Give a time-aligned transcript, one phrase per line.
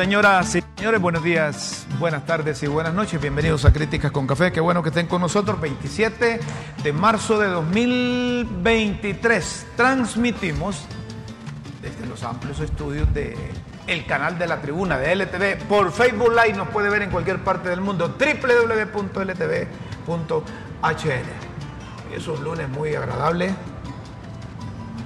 [0.00, 3.20] Señoras y señores, buenos días, buenas tardes y buenas noches.
[3.20, 4.50] Bienvenidos a Críticas con Café.
[4.50, 5.60] Qué bueno que estén con nosotros.
[5.60, 6.40] 27
[6.82, 9.66] de marzo de 2023.
[9.76, 10.86] Transmitimos
[11.82, 13.36] desde los amplios estudios de
[13.88, 16.56] el canal de la tribuna de LTV por Facebook Live.
[16.56, 18.16] Nos puede ver en cualquier parte del mundo.
[18.18, 19.66] www.ltv.hn.
[22.16, 23.54] Es un lunes muy agradable.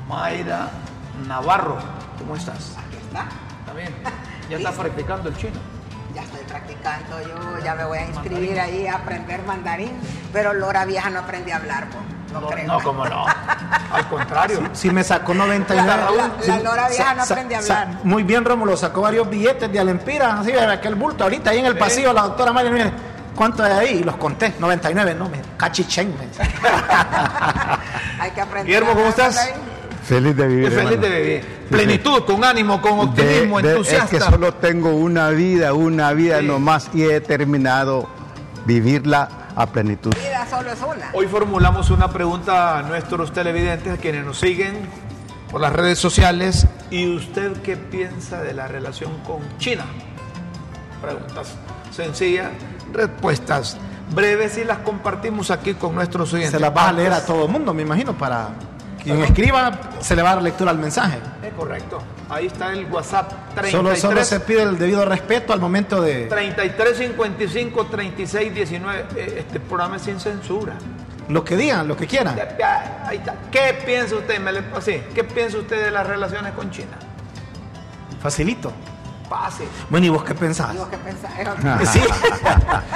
[0.09, 0.71] Mayra
[1.27, 1.79] Navarro,
[2.17, 2.77] ¿cómo estás?
[2.79, 3.27] Aquí está.
[3.59, 3.93] ¿Está bien?
[4.63, 5.53] ¿Ya está practicando el chino?
[6.15, 9.93] Ya estoy practicando, yo ya me voy a inscribir ahí a aprender mandarín,
[10.33, 11.99] pero Lora Vieja no aprendí a hablar, po.
[12.33, 12.67] no, No, creo.
[12.69, 13.27] no, cómo no.
[13.93, 14.61] Al contrario.
[14.73, 15.87] Si me sacó 99.
[15.89, 17.99] La- la- Sí, la Lora vieja no aprende a sa- hablar.
[18.05, 21.25] muy bien, Rómulo, sacó varios billetes de Alempira, así de aquel bulto.
[21.25, 22.93] Ahorita ahí en el pasillo, la doctora María, mire,
[23.35, 23.89] ¿cuánto hay ahí?
[24.01, 26.15] Y los conté, 99, no, me cachichen.
[26.17, 26.27] me.
[28.21, 28.67] Hay que aprender.
[28.67, 29.35] Guillermo, ¿cómo estás?
[29.37, 29.74] mandarín.
[30.05, 30.71] Feliz de vivir.
[30.71, 30.97] Feliz hermano.
[31.03, 31.45] de vivir.
[31.71, 34.05] Plenitud, con ánimo, con De- optimismo, de- entusiasta.
[34.05, 36.47] Es que solo tengo una vida, una vida Sí.
[36.47, 38.09] nomás y he determinado
[38.67, 40.13] vivirla a plenitud.
[40.15, 41.11] Vida solo es una.
[41.15, 44.75] Hoy formulamos una pregunta a nuestros televidentes, a quienes nos siguen
[45.51, 46.67] por las redes sociales.
[46.91, 49.85] ¿Y usted qué piensa de la relación con China?
[51.01, 51.55] Preguntas
[51.91, 52.51] sencillas,
[52.93, 53.77] respuestas
[54.15, 56.53] breves y las compartimos aquí con nuestros oyentes.
[56.53, 58.49] Se las vas a leer a todo el mundo, me imagino, para
[59.05, 59.71] quien escriba,
[60.01, 61.19] se le va a dar lectura al mensaje.
[61.43, 62.03] Es correcto.
[62.31, 66.25] Ahí está el WhatsApp 33 Solo, solo se pide el debido respeto al momento de
[66.27, 69.05] 33 55 36 19.
[69.17, 70.73] Eh, Este programa es sin censura.
[71.29, 72.35] lo que digan, lo que quieran.
[73.07, 73.35] Ahí está.
[73.51, 74.41] ¿Qué piensa usted?
[74.41, 76.97] Me le- así, ¿Qué piensa usted de las relaciones con China?
[78.23, 78.73] Facilito.
[79.29, 79.65] Pase.
[79.89, 80.75] Bueno, ¿y vos qué pensás?
[80.75, 81.87] Que.
[81.87, 82.01] Sí.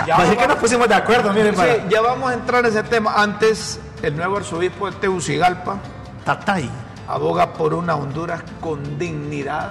[0.06, 2.64] Ya Así que vamos- nos pusimos de acuerdo, miren, Sí, para ya vamos a entrar
[2.64, 3.14] en ese tema.
[3.16, 5.78] Antes, el nuevo arzobispo de Tegucigalpa
[6.28, 6.68] Tatay.
[7.08, 9.70] aboga por una Honduras con dignidad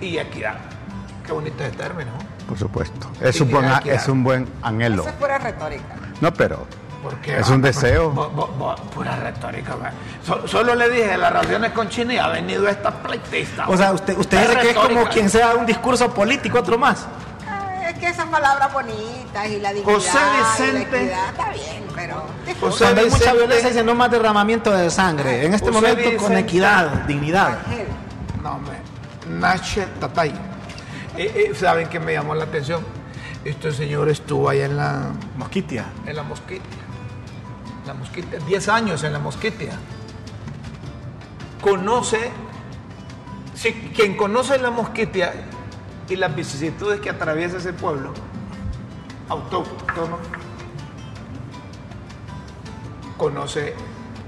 [0.00, 0.54] y equidad.
[1.26, 2.10] Qué bonito ese término.
[2.12, 2.46] ¿no?
[2.48, 3.10] Por supuesto.
[3.20, 3.94] Es un buen, Dignidad, equidad.
[3.96, 5.02] es un buen anhelo.
[5.02, 5.96] Eso es pura retórica.
[6.22, 6.66] No, pero
[7.02, 8.10] Porque, Es un deseo.
[8.10, 9.76] bo- bo- bo- pura retórica.
[10.24, 13.68] So- solo le dije las relaciones con China y ha venido esta pleitista.
[13.68, 17.06] O sea, usted, usted que es como quien sea un discurso político, otro más.
[17.88, 20.72] Es que esas palabras bonitas y la dignidad José y Vicente.
[20.72, 22.26] la equidad está bien, pero
[22.60, 25.46] José Cuando hay mucha violencia, dice no más derramamiento de sangre.
[25.46, 27.58] En este José momento, con equidad, dignidad.
[27.66, 27.86] Ángel,
[28.42, 28.76] No, hombre.
[29.26, 30.28] Nache Tatay.
[31.16, 32.84] Eh, eh, ¿Saben qué me llamó la atención?
[33.42, 35.86] Este señor estuvo allá en la, Mosquitia.
[36.04, 36.82] en la mosquitia.
[37.86, 38.38] La mosquitia.
[38.40, 39.72] 10 años en la mosquitia.
[41.62, 42.30] Conoce.
[43.54, 45.32] Si, quien conoce la mosquitia
[46.08, 48.12] y las vicisitudes que atraviesa ese pueblo,
[49.28, 50.18] autóctono,
[53.16, 53.74] conoce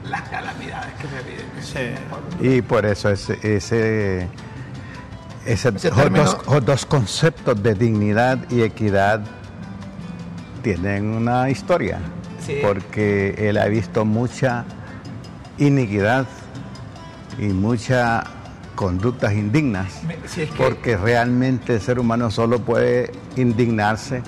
[0.04, 1.46] las calamidades que se viven.
[1.52, 2.56] en ese pueblo.
[2.56, 4.28] y por eso ese, ese,
[5.72, 9.22] dos, dos conceptos de dignidad y equidad
[10.62, 11.98] tienen una historia.
[12.44, 12.58] Sí.
[12.62, 14.64] Porque él ha visto mucha
[15.58, 16.26] iniquidad
[17.38, 18.24] y muchas
[18.74, 20.02] conductas indignas.
[20.04, 24.22] Me- si es que- Porque realmente el ser humano solo puede indignarse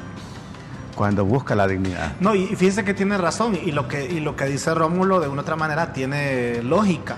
[0.95, 2.13] cuando busca la dignidad.
[2.21, 5.29] No, y fíjense que tiene razón, y lo que, y lo que dice Rómulo de
[5.29, 7.17] una otra manera tiene lógica.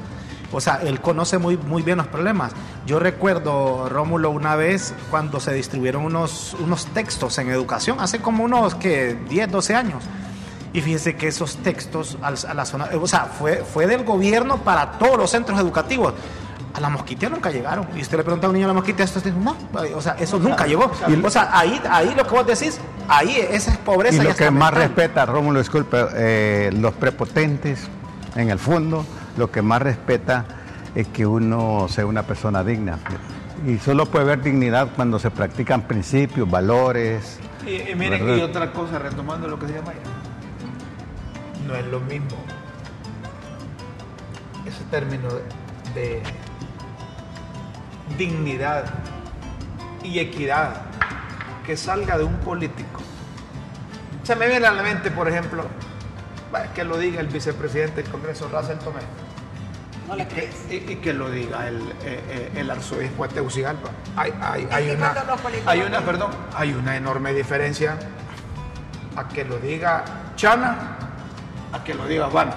[0.52, 2.52] O sea, él conoce muy, muy bien los problemas.
[2.86, 8.44] Yo recuerdo, Rómulo, una vez cuando se distribuyeron unos, unos textos en educación, hace como
[8.44, 10.04] unos que 10, 12 años.
[10.72, 14.92] Y fíjense que esos textos a la zona, o sea, fue, fue del gobierno para
[14.92, 16.14] todos los centros educativos.
[16.74, 17.86] A la mosquitia nunca llegaron.
[17.96, 19.56] Y usted le pregunta a un niño a la mosquitia, esto dice, no,
[19.94, 20.90] o sea, eso nunca llegó.
[21.22, 24.22] O sea, ahí, ahí lo que vos decís, ahí esa es pobreza.
[24.22, 24.88] Y lo que más mental.
[24.88, 27.88] respeta, Rómulo, disculpe, eh, los prepotentes,
[28.34, 29.06] en el fondo,
[29.36, 30.44] lo que más respeta
[30.94, 32.98] es que uno sea una persona digna.
[33.66, 37.38] Y solo puede haber dignidad cuando se practican principios, valores.
[37.64, 38.36] Y, y miren, ¿verdad?
[38.36, 39.92] y otra cosa, retomando lo que se llama
[41.66, 42.36] no es lo mismo
[44.66, 45.28] ese término
[45.94, 46.22] de
[48.18, 48.84] dignidad
[50.02, 50.82] y equidad
[51.66, 53.00] que salga de un político.
[54.22, 55.64] Se me viene a la mente, por ejemplo,
[56.74, 59.00] que lo diga el vicepresidente del Congreso, Russell Tomé.
[60.06, 60.66] No le Y que, crees.
[60.70, 63.88] y- y que lo diga el, eh, eh, el arzobispo de Tegucigalpa.
[64.16, 65.14] Hay, hay- hay que una,
[65.66, 67.98] hay una, perdón, hay una enorme diferencia
[69.16, 70.04] a que lo diga
[70.36, 70.98] Chana,
[71.72, 72.50] a que lo diga Juan.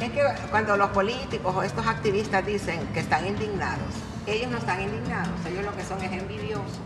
[0.00, 3.94] Es que cuando los políticos o estos activistas dicen que están indignados,
[4.30, 6.78] ellos no están indignados, ellos lo que son es envidiosos.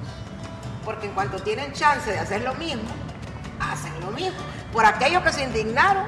[0.84, 2.82] Porque en cuanto tienen chance de hacer lo mismo,
[3.60, 4.38] hacen lo mismo.
[4.72, 6.04] Por aquellos que se indignaron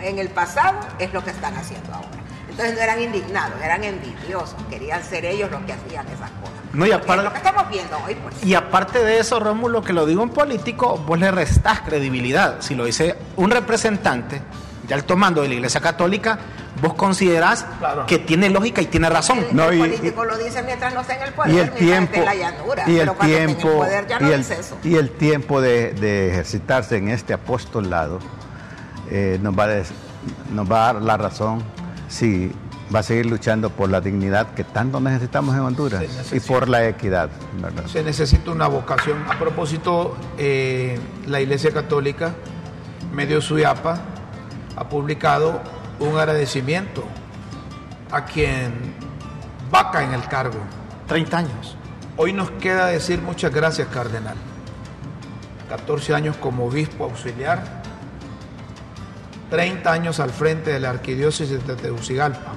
[0.00, 2.08] en el pasado, es lo que están haciendo ahora.
[2.48, 6.54] Entonces no eran indignados, eran envidiosos, querían ser ellos los que hacían esas cosas.
[6.72, 8.44] No, y aparte- es lo que estamos viendo hoy, pues.
[8.44, 12.56] Y aparte de eso, Rómulo, que lo digo un político, vos le restás credibilidad.
[12.60, 14.40] Si lo dice un representante
[14.86, 16.38] de alto mando de la Iglesia Católica,
[16.82, 18.06] vos considerás Claro.
[18.06, 19.38] que tiene lógica y tiene razón.
[19.50, 21.70] El, No, el y- político lo dice mientras no esté en el poder, y el
[21.72, 22.84] tiempo en la llanura.
[22.86, 24.76] y el tiempo el poder ya no y el, dice eso.
[24.84, 28.18] y el tiempo de, de ejercitarse en este apostolado
[29.10, 29.92] eh, nos va a des-
[30.52, 31.62] nos va a dar la razón
[32.08, 32.52] si
[32.94, 36.86] va a seguir luchando por la dignidad que tanto necesitamos en Honduras y por la
[36.86, 37.30] equidad
[37.60, 37.86] ¿verdad?
[37.86, 39.24] Se necesita una vocación.
[39.28, 42.34] A propósito, eh, la Iglesia Católica,
[43.12, 43.98] Medio Suyapa,
[44.76, 45.60] ha publicado
[45.98, 47.04] un agradecimiento
[48.10, 48.94] a quien
[49.70, 50.58] vaca en el cargo.
[51.06, 51.76] 30 años.
[52.16, 54.36] Hoy nos queda decir muchas gracias, Cardenal.
[55.68, 57.82] 14 años como obispo auxiliar,
[59.50, 62.52] 30 años al frente de la Arquidiócesis de Tegucigalpa.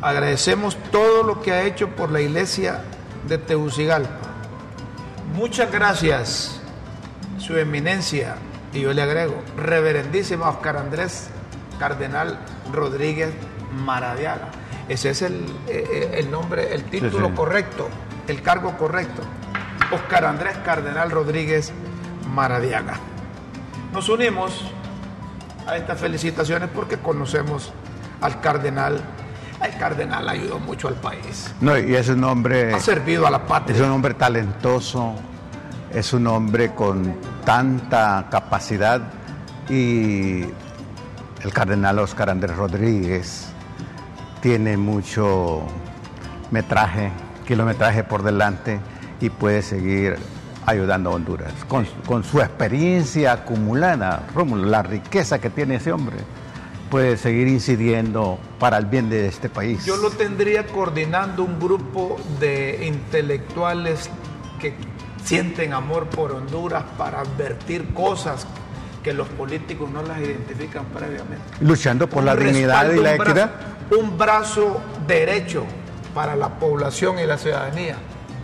[0.00, 2.82] Agradecemos todo lo que ha hecho por la iglesia
[3.28, 4.28] de Tegucigalpa.
[5.34, 6.60] Muchas gracias,
[7.38, 8.36] Su Eminencia,
[8.72, 11.28] y yo le agrego, Reverendísima Oscar Andrés
[11.82, 12.38] Cardenal
[12.72, 13.34] Rodríguez
[13.84, 14.50] Maradiaga.
[14.88, 15.34] Ese es el,
[15.66, 17.34] eh, eh, el nombre, el título sí.
[17.34, 17.88] correcto,
[18.28, 19.22] el cargo correcto.
[19.90, 21.72] Oscar Andrés Cardenal Rodríguez
[22.32, 23.00] Maradiaga.
[23.92, 24.62] Nos unimos
[25.66, 27.72] a estas felicitaciones porque conocemos
[28.20, 29.00] al cardenal.
[29.60, 31.52] El cardenal ayudó mucho al país.
[31.60, 33.82] No, y es un hombre Ha servido a la Es patria.
[33.86, 35.14] un hombre talentoso,
[35.92, 39.00] es un hombre con tanta capacidad
[39.68, 40.44] y
[41.44, 43.48] el cardenal Oscar Andrés Rodríguez
[44.40, 45.62] tiene mucho
[46.50, 47.10] metraje,
[47.46, 48.80] kilometraje por delante
[49.20, 50.16] y puede seguir
[50.66, 51.52] ayudando a Honduras.
[51.68, 56.16] Con, su experiencia acumulada, Rómulo, la riqueza que tiene ese hombre,
[56.90, 59.84] puede seguir incidiendo para el bien de este país.
[59.84, 64.10] Yo lo tendría coordinando un grupo de intelectuales
[64.60, 64.74] que
[65.24, 68.46] sienten amor por Honduras para advertir cosas
[69.02, 71.42] que los políticos no las identifican previamente.
[71.60, 73.50] Luchando por la dignidad y la un brazo- equidad.
[73.98, 75.64] un brazo derecho
[76.14, 77.96] para la población y la ciudadanía,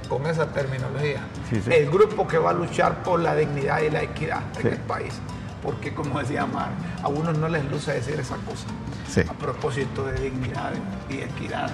[0.09, 1.21] con esa terminología.
[1.51, 1.71] Sí, sí.
[1.73, 4.67] El grupo que va a luchar por la dignidad y la equidad Sí.
[4.67, 5.15] en el país.
[5.63, 6.71] Porque, como decía Mar,
[7.03, 8.67] a unos no les luce decir esa cosa.
[9.29, 10.73] A propósito de dignidad
[11.11, 11.71] y equidad.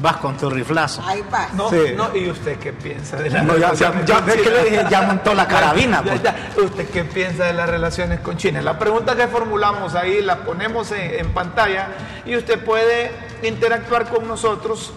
[0.00, 1.02] Vas con tu riflazo.
[1.04, 1.48] Ahí va.
[1.54, 1.76] No, Sí.
[1.96, 4.42] no, ¿y usted qué piensa de las No, ya- relaciones ya- con ya ve que
[4.44, 4.54] China?
[4.62, 6.22] le dije, ya montó la carabina, Ya, pues.
[6.22, 6.36] ya.
[6.62, 8.62] ¿Usted qué piensa de las relaciones con China?
[8.62, 11.88] La pregunta que formulamos ahí la ponemos en, en pantalla
[12.24, 13.10] y usted puede
[13.42, 14.92] interactuar con nosotros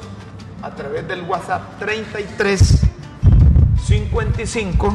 [0.61, 2.81] a través del WhatsApp 33
[3.83, 4.93] 55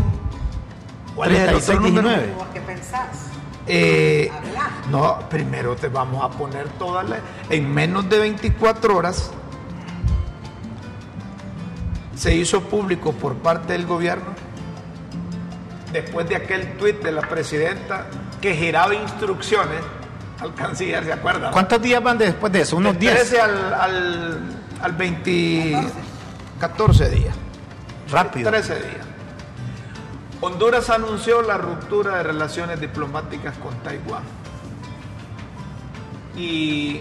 [1.15, 2.09] ¿Cuál es el otro 36, número?
[2.09, 2.35] 19.
[2.37, 3.09] ¿Vos qué pensás?
[3.67, 4.31] Eh,
[4.91, 7.19] no, primero te vamos a poner todas las...
[7.51, 9.31] En menos de 24 horas
[12.17, 14.33] se hizo público por parte del gobierno,
[15.93, 18.07] después de aquel tuit de la presidenta
[18.41, 19.81] que giraba instrucciones
[20.41, 21.53] al canciller, ¿se acuerdan?
[21.53, 22.77] ¿Cuántos días van después de eso?
[22.77, 23.15] Unos Del 10.
[23.15, 24.41] 13 al, al,
[24.83, 25.89] al 20...
[26.61, 27.35] 14 días.
[28.11, 28.51] Rápido.
[28.51, 29.07] 13 días.
[30.41, 34.23] Honduras anunció la ruptura de relaciones diplomáticas con Taiwán.
[36.37, 37.01] Y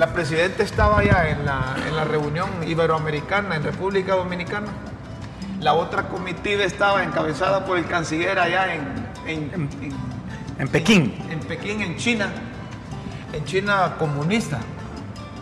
[0.00, 4.68] la presidenta estaba allá en la, en la reunión iberoamericana en República Dominicana.
[5.60, 8.80] La otra comitiva estaba encabezada por el canciller allá en,
[9.26, 9.92] en, en-
[10.58, 11.14] En Pekín.
[11.30, 12.30] en Pekín, en China.
[13.34, 14.58] En China comunista.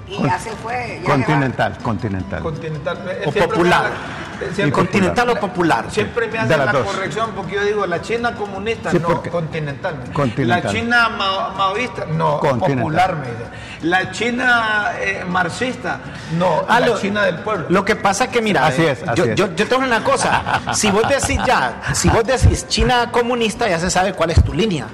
[0.08, 1.00] Y Con- ya se fue.
[1.04, 2.42] ya Continental, continental.
[2.42, 2.98] Continental.
[3.26, 3.84] O popular.
[3.86, 5.90] hace- ¿El siempre- continental o popular?
[5.90, 6.86] Siempre me hacen la dos.
[6.86, 9.96] corrección porque yo digo la China comunista, Sí, no continental.
[10.12, 10.62] Continental.
[10.64, 12.76] La China mao- maoísta, no Continental.
[12.78, 13.16] popular.
[13.16, 13.44] me dice.
[13.82, 16.00] La China eh, marxista,
[16.36, 17.66] no Ah, la lo- China del pueblo.
[17.68, 19.34] Lo que pasa es que, mira, Así eh, es, así yo, es.
[19.36, 20.42] Yo, yo tengo una cosa.
[20.74, 24.52] Si vos decís ya, si vos decís China comunista, ya se sabe cuál es tu
[24.52, 24.86] línea.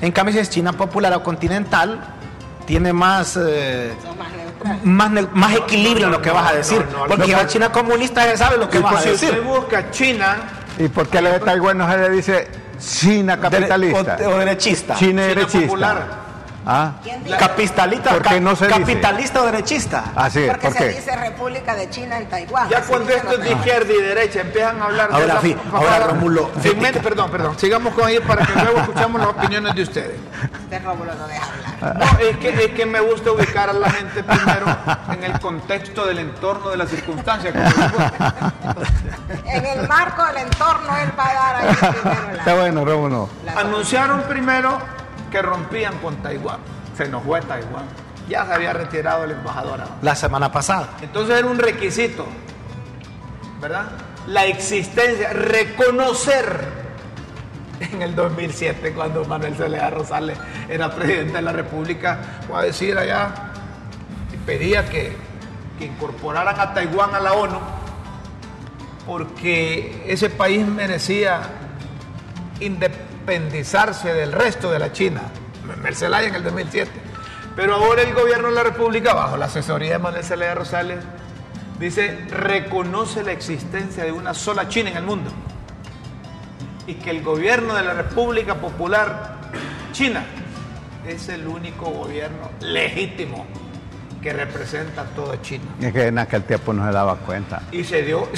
[0.00, 2.00] En cambio, si es China popular o continental,
[2.66, 4.16] tiene más, eh, Son
[4.84, 6.84] más más, equilibrio en lo que vas a decir.
[6.92, 7.46] no, no, porque no, la.
[7.46, 9.28] China comunista ya sabe lo que vas a pues, si decir.
[9.30, 10.36] usted busca China,
[10.78, 12.48] ¿Y por qué la de Taiwán no se le dice
[12.80, 14.18] China capitalista?
[14.26, 14.94] O, o derechista.
[14.94, 15.66] China China derechista.
[15.66, 16.23] popular.
[16.66, 17.36] Ah, ¿Quién dice?
[17.36, 18.80] Capitalista, ¿Por qué no se dice?
[18.80, 20.04] capitalista o derechista.
[20.16, 20.88] así es, Porque ¿por se qué?
[20.94, 22.68] dice República de China en Taiwán.
[22.70, 25.26] Ya cuando dicen esto los es de izquierda y derecha empiezan a hablar de Ahora,
[25.34, 26.50] esa fi- ahora, Rómulo,
[27.02, 27.58] perdón, perdón.
[27.58, 30.20] Sigamos con ellos para que luego escuchamos las opiniones de ustedes.
[30.62, 31.46] Este Rómulo no deja
[31.80, 31.98] hablar.
[31.98, 34.66] No, es que, es que me gusta ubicar a la gente primero
[35.12, 37.54] en el contexto del entorno, de las circunstancias.
[39.44, 43.28] En el marco del entorno él va a dar ahí primero la- Está bueno, Rómulo.
[43.56, 44.78] Anunciaron primero
[45.34, 46.60] que rompían con Taiwán.
[46.96, 47.86] Se nos fue Taiwán.
[48.28, 49.82] Ya se había retirado el embajador.
[50.00, 50.90] La semana pasada.
[51.02, 52.24] Entonces era un requisito,
[53.60, 53.86] ¿verdad?
[54.28, 56.84] La existencia, reconocer
[57.80, 60.38] en el 2007, cuando Manuel Zelaya Rosales
[60.68, 63.34] era presidente de la República, fue a decir allá
[64.32, 65.16] y pedía que,
[65.80, 67.58] que incorporaran a Taiwán a la ONU,
[69.04, 71.40] porque ese país merecía
[73.24, 75.22] independizarse del resto de la China.
[75.66, 76.90] Manuel Zelaya en el 2007.
[77.56, 80.98] Pero ahora el gobierno de la República, bajo la asesoría de Manuel Zelaya Rosales,
[81.78, 85.30] dice, reconoce la existencia de una sola China en el mundo.
[86.86, 89.36] Y que el gobierno de la República Popular
[89.92, 90.24] China
[91.08, 93.46] es el único gobierno legítimo
[94.20, 95.64] que representa a toda China.
[95.80, 97.62] Es que en aquel tiempo no se daba cuenta.
[97.72, 98.28] Y se dio,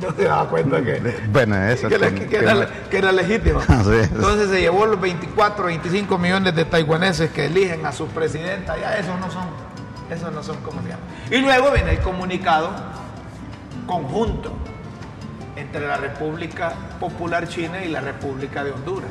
[0.08, 1.00] no se daba cuenta que,
[1.32, 3.60] Bueno, eso que, la- que- que era, que era legítimo.
[3.68, 8.76] Entonces se llevó los 24, 25 millones de taiwaneses que eligen a su presidenta.
[8.78, 9.44] Ya esos no son,
[10.10, 11.02] esos no son como se llama.
[11.30, 12.70] Y luego viene el comunicado
[13.86, 14.52] conjunto
[15.56, 19.10] entre la República Popular China y la República de Honduras.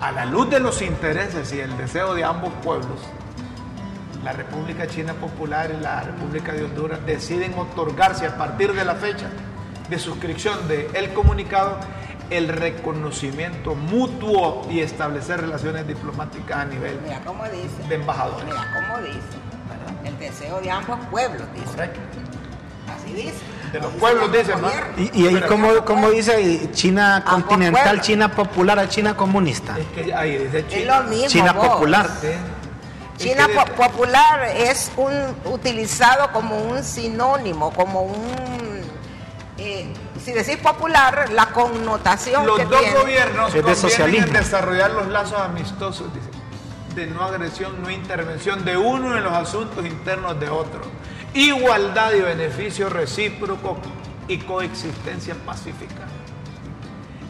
[0.00, 2.98] A la luz de los intereses y el deseo de ambos pueblos,
[4.26, 8.96] la República China Popular y la República de Honduras deciden otorgarse a partir de la
[8.96, 9.28] fecha
[9.88, 11.78] de suscripción del comunicado
[12.30, 17.88] el reconocimiento mutuo y establecer relaciones diplomáticas a nivel Mira cómo dice.
[17.88, 18.44] de embajadores.
[18.46, 19.20] Mira cómo dice.
[20.04, 21.66] El deseo de ambos pueblos, dice.
[21.66, 22.00] Correcto.
[22.96, 23.34] Así dice.
[23.72, 24.68] De los Dice pueblos dicen, ¿no?
[24.96, 28.00] Y, y ahí, como, como dice China continental.
[28.00, 29.76] China popular a China comunista.
[29.78, 31.00] Es que ahí dice Es China.
[31.02, 31.28] lo mismo.
[31.28, 32.10] China popular.
[32.20, 32.28] Sí.
[33.16, 35.12] China po- popular es un
[35.52, 38.80] utilizado como un sinónimo, como un
[39.58, 39.92] eh,
[40.22, 42.98] si decís popular, la connotación Los que dos tiene.
[42.98, 44.26] gobiernos Es de convienen socialismo.
[44.26, 46.28] en desarrollar los lazos amistosos, dice,
[46.94, 50.82] de no agresión, no intervención de uno en los asuntos internos de otro.
[51.32, 53.78] Igualdad y beneficio recíproco
[54.28, 56.06] y coexistencia pacífica.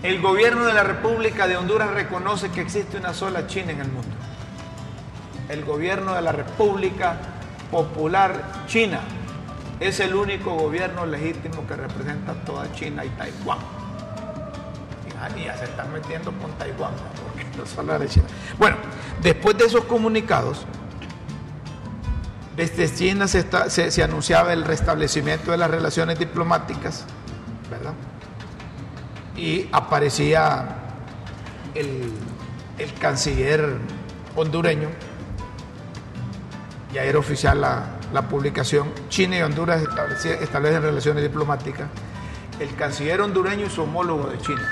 [0.02, 3.88] El gobierno de la República de Honduras reconoce que existe una sola China en el
[3.88, 4.08] mundo.
[5.48, 7.16] El gobierno de la República
[7.70, 9.00] Popular China
[9.80, 13.58] es el único gobierno legítimo que representa toda China y Taiwán.
[15.36, 18.26] Y ya- se están metiendo con Taiwán, porque no solo era China.
[18.58, 18.76] Bueno,
[19.22, 20.64] después de esos comunicados,
[22.56, 27.04] desde China se, anunciaba el restablecimiento de las relaciones diplomáticas,
[27.70, 27.92] ¿verdad?
[29.36, 30.66] Y aparecía
[31.74, 33.78] el canciller
[34.36, 34.88] hondureño,
[36.96, 41.90] ya era oficial la, publicación, China y Honduras establecen relaciones diplomáticas,
[42.58, 44.62] el canciller hondureño y su homólogo de China.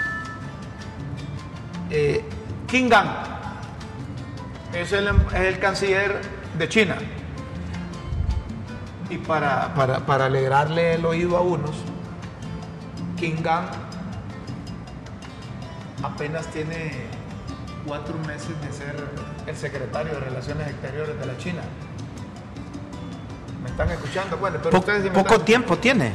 [1.90, 2.24] Eh,
[2.72, 3.08] Gang
[4.72, 6.18] es el, canciller
[6.56, 6.96] de China.
[9.10, 9.74] Y para
[10.24, 11.76] alegrarle el oído a unos,
[13.18, 13.66] Qin Gang
[16.02, 16.90] apenas tiene
[17.86, 18.96] cuatro meses de ser
[19.46, 21.60] el secretario de Relaciones Exteriores de la China.
[23.64, 24.36] ¿Me están escuchando?
[24.36, 26.12] Bueno, pero Po- ustedes sí me poco están- tiempo tiene.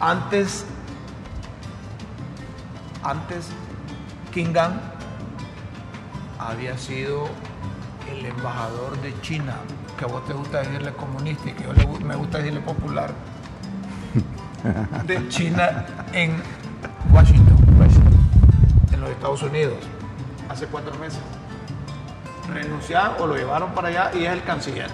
[0.00, 0.66] Antes,
[3.02, 3.46] antes,
[4.32, 4.72] Qin Gang
[6.38, 7.28] había sido
[8.10, 9.54] el embajador de China,
[9.98, 13.12] que a vos te gusta decirle comunista y que yo le me gusta decirle popular,
[15.06, 16.42] de China en
[17.12, 17.56] Washington,
[18.92, 19.76] en los Estados Unidos,
[20.50, 21.20] hace cuatro meses.
[22.52, 24.90] Renunciaron o lo llevaron para allá y es el canciller.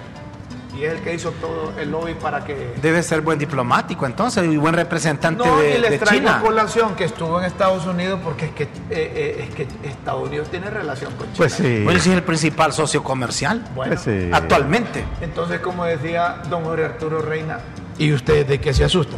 [0.75, 4.45] Y es el que hizo todo el lobby para que Debe ser buen diplomático entonces
[4.45, 6.41] y buen representante no, de, y les de traigo China.
[6.41, 10.47] colación que estuvo en Estados Unidos porque es que, eh, eh, es que Estados Unidos
[10.49, 11.35] tiene relación con China.
[11.37, 11.81] Pues sí.
[11.83, 14.29] Bueno, sí es el principal socio comercial Bueno, Pues sí.
[14.31, 15.03] actualmente.
[15.19, 17.59] entonces como decía don Jorge Arturo Reina,
[17.97, 19.17] ¿y usted de qué se asusta?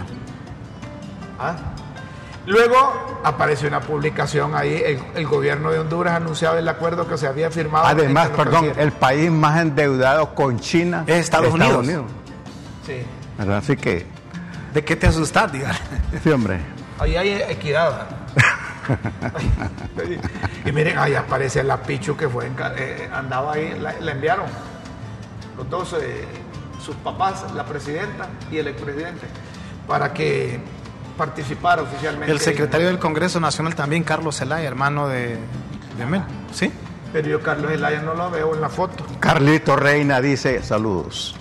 [1.40, 1.56] ¿Ah?
[2.46, 7.26] Luego apareció una publicación ahí, el, el gobierno de Honduras anunciaba el acuerdo que se
[7.28, 7.86] había firmado.
[7.86, 11.88] Además, perdón, el país más endeudado con China Es Estados Unidos.
[12.86, 13.02] Sí.
[13.38, 13.58] ¿Verdad?
[13.58, 14.06] Así que,
[14.74, 15.72] ¿De qué te asustas, diga?
[16.24, 16.60] sí, hombre.
[17.00, 18.08] Ahí hay equidad.
[20.66, 24.48] y miren, ahí aparece la Pichu que fue, eh, andaba ahí, la, la enviaron.
[25.58, 26.26] Los dos, eh,
[26.84, 29.28] sus papás, la presidenta y el expresidente,
[29.88, 30.60] para que
[31.18, 32.32] participara oficialmente.
[32.32, 35.38] El secretario del Congreso Nacional también, Carlos Zelaya, hermano de,
[35.98, 36.24] de Mel.
[36.52, 36.72] ¿Sí?
[37.12, 39.06] Pero yo Carlos Elaya no lo veo en la foto.
[39.20, 41.36] Carlito Reina dice, saludos.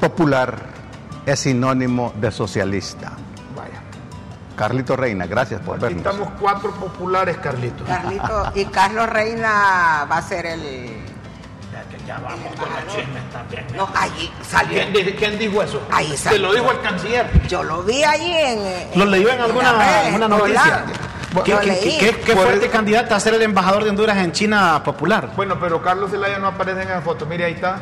[0.00, 0.56] Popular
[1.24, 3.12] es sinónimo de socialista.
[3.56, 3.80] Vaya.
[4.56, 6.06] Carlito Reina, gracias por Aquí vernos.
[6.06, 7.86] estamos cuatro populares, Carlitos.
[7.86, 11.04] Carlito, y Carlos Reina va a ser el.
[12.06, 13.64] Ya vamos con los chismes también.
[13.76, 14.74] No, allí salió.
[14.78, 15.80] ¿Quién, di- quién dijo eso?
[15.90, 16.48] Ahí Se salió.
[16.48, 17.46] lo dijo el canciller.
[17.48, 18.58] Yo lo vi allí en.
[18.58, 20.84] en- ¿Lo leyó en alguna, redes, alguna noticia?
[21.44, 21.98] ¿Qué, Lo qué- leí.
[21.98, 25.30] qué- qué Por fuerte el- candidata a ser el embajador de Honduras en China popular?
[25.36, 27.24] Bueno, pero Carlos Zelaya no aparece en la foto.
[27.24, 27.78] Mire, ahí está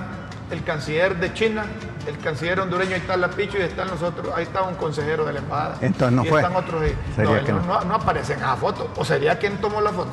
[0.50, 1.65] el canciller de China,
[2.07, 5.25] el canciller hondureño, ahí está la Pichu y están los otros, ahí está un consejero
[5.25, 5.77] de la embajada.
[5.81, 6.41] Entonces no y fue.
[6.43, 6.95] están otros ahí.
[7.17, 7.67] Sería no, él no, no.
[7.67, 8.91] no- no aparece en esa foto.
[8.97, 10.12] ¿O sería quien tomó la foto?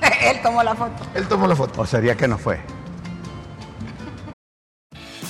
[0.24, 1.04] Él tomó la foto.
[1.14, 1.80] Él tomó la foto.
[1.82, 2.60] ¿O sería que no fue?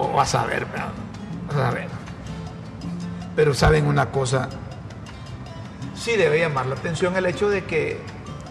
[0.00, 0.88] O, o a saber, ¿verdad?
[1.50, 1.88] a saber.
[3.36, 4.48] Pero saben una cosa,
[5.94, 8.00] sí debe llamar la atención el hecho de que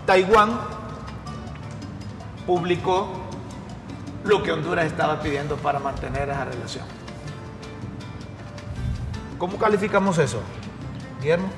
[0.05, 0.59] Taiwán
[2.45, 3.09] publicó
[4.23, 6.85] lo que Honduras estaba pidiendo para mantener esa relación.
[9.37, 10.41] ¿Cómo calificamos eso?
[11.21, 11.49] Guillermo.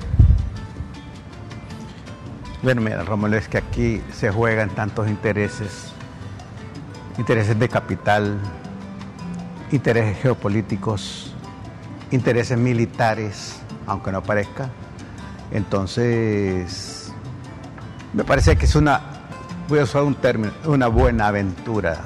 [2.62, 5.88] Bueno, mira, Romulo, es que aquí se juegan tantos intereses,
[7.18, 8.38] intereses de capital,
[9.72, 11.32] intereses geopolíticos,
[12.10, 13.56] intereses militares,
[13.86, 14.68] aunque no parezca.
[15.52, 17.12] Entonces,
[18.12, 19.00] me parece que es una,
[19.68, 21.96] voy a usar un término, una buena aventura,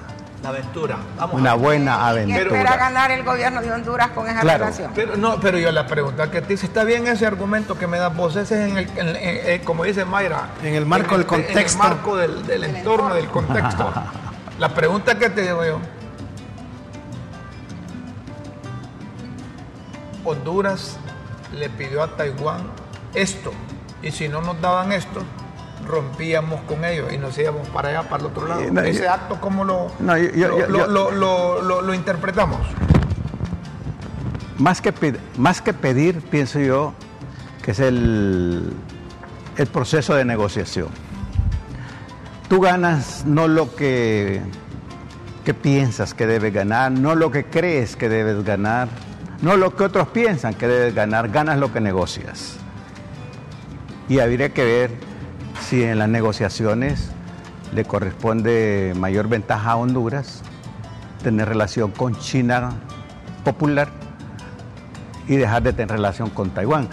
[0.43, 0.97] La aventura.
[1.19, 1.65] Vamos una a ver.
[1.65, 2.77] buena ¿Qué espera aventura.
[2.77, 4.65] ganar el gobierno de Honduras con esa Claro.
[4.65, 4.93] relación?
[4.95, 7.99] Pero, no, pero yo la pregunta que te hice, ¿está bien ese argumento que me
[7.99, 8.37] das vos?
[8.37, 10.49] Ese es en el, en- en- en- como dice Mayra.
[10.63, 11.59] En el marco en del contexto.
[11.59, 13.93] En el marco del, del entorno, del contexto.
[14.59, 15.79] La pregunta que te digo yo.
[20.27, 20.97] Honduras
[21.57, 22.63] le pidió a Taiwán
[23.15, 23.53] esto,
[24.03, 25.21] y si no nos daban esto,
[25.87, 28.63] rompíamos con ellos y nos íbamos para allá, para el otro lado.
[28.73, 31.63] No, Ese yo- acto, ¿cómo lo, No, yo- yo- lo- yo- lo- yo- lo- lo-
[31.63, 32.59] lo- lo interpretamos?
[34.59, 36.93] Más que, ped- más que pedir, pienso yo,
[37.63, 38.73] que es el,
[39.57, 40.89] el proceso de negociación.
[42.49, 44.41] Tú ganas no lo que,
[45.45, 48.89] que piensas que debes ganar, no lo que crees que debes ganar,
[49.43, 52.57] no lo que otros piensan que debes ganar, ganas lo que negocias.
[54.09, 54.91] Y habría que ver
[55.61, 57.11] si en las negociaciones
[57.75, 60.43] le corresponde mayor ventaja a Honduras
[61.23, 62.71] tener relación con China
[63.45, 63.89] popular
[65.29, 66.89] y dejar de tener relación con Taiwán.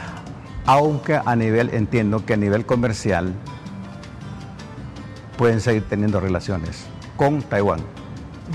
[0.65, 3.33] Aunque a nivel, entiendo que a nivel comercial
[5.37, 7.81] pueden seguir teniendo relaciones con Taiwán.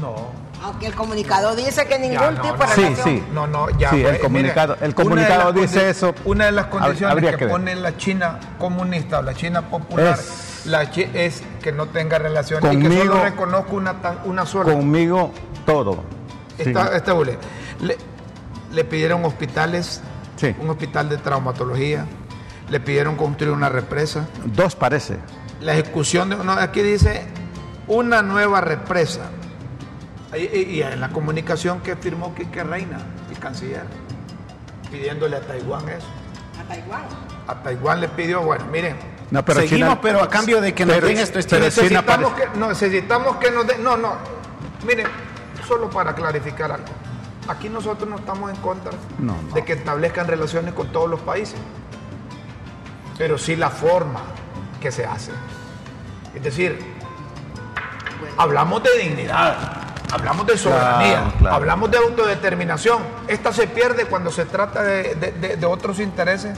[0.00, 0.47] No.
[0.62, 2.66] Aunque el comunicado dice que ningún Ya, no, tipo no.
[2.66, 3.08] de Sí, relación.
[3.08, 3.24] sí.
[3.32, 3.90] No, no, ya.
[3.90, 6.14] Sí, pues, el comunicado- mire, el comunicado dice eso.
[6.24, 10.90] Una de las condiciones que, pone la China comunista o la China popular Es- la
[10.90, 13.94] chi- es que no tenga relaciones y que Conmigo- solo reconozca una,
[14.24, 14.72] una sola.
[14.74, 15.32] Conmigo
[15.64, 16.02] todo.
[16.56, 16.64] Sí.
[16.70, 17.38] Está, está bule.
[17.80, 17.96] le,
[18.72, 20.00] le pidieron hospitales,
[20.36, 20.54] Sí.
[20.60, 22.04] un hospital de traumatología,
[22.68, 25.18] le pidieron construir una represa, Dos parece.
[25.60, 26.36] la ejecución de.
[26.36, 27.22] No, aquí dice
[27.86, 29.30] una nueva represa.
[30.36, 32.98] Y, en la comunicación que firmó Quique Reina,
[33.30, 33.84] el canciller,
[34.90, 36.06] pidiéndole a Taiwán eso.
[36.60, 37.02] A Taiwán.
[37.46, 38.96] A Taiwán le pidió, bueno, miren,
[39.30, 42.32] No, pero Seguimos, China- pero a cambio de que nos pero- den esto, pero necesitamos
[42.34, 43.82] que, no, necesitamos que nos den.
[43.84, 44.14] No, no.
[44.86, 45.06] Miren,
[45.66, 46.86] solo para clarificar algo.
[47.48, 49.54] Aquí nosotros no estamos en contra No, no.
[49.54, 51.58] de que establezcan relaciones con todos los países.
[53.16, 54.20] Pero sí la forma
[54.80, 55.32] que se hace.
[56.34, 56.78] Es decir,
[58.36, 59.77] hablamos de dignidad,
[60.12, 61.56] hablamos de soberanía, Claro, claro.
[61.56, 63.02] hablamos de autodeterminación.
[63.28, 65.14] Esta se pierde cuando se trata de,
[65.56, 66.56] de- otros intereses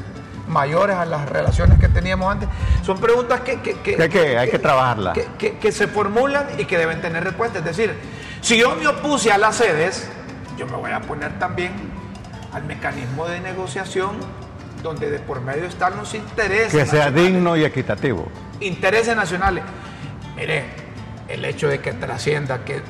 [0.49, 2.49] mayores a las relaciones que teníamos antes.
[2.85, 5.17] Son preguntas que, que, Que hay que- hay que trabajarlas.
[5.39, 7.59] que- se formulan y que deben tener respuesta.
[7.61, 7.95] Es decir,
[8.41, 10.09] si yo me opuse a las sedes,
[10.59, 11.73] yo me voy a poner también
[12.53, 14.17] al mecanismo de negociación
[14.83, 16.73] donde de por medio están los intereses.
[16.73, 17.15] Que sea nacionales.
[17.33, 18.29] digno y equitativo.
[18.61, 19.63] Intereses nacionales.
[20.37, 20.65] Mire,
[21.29, 22.81] el hecho de que trascienda que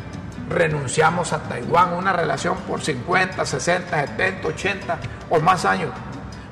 [0.50, 4.98] renunciamos a Taiwán, una relación por 50, 60, 70, 80
[5.30, 5.90] o más años,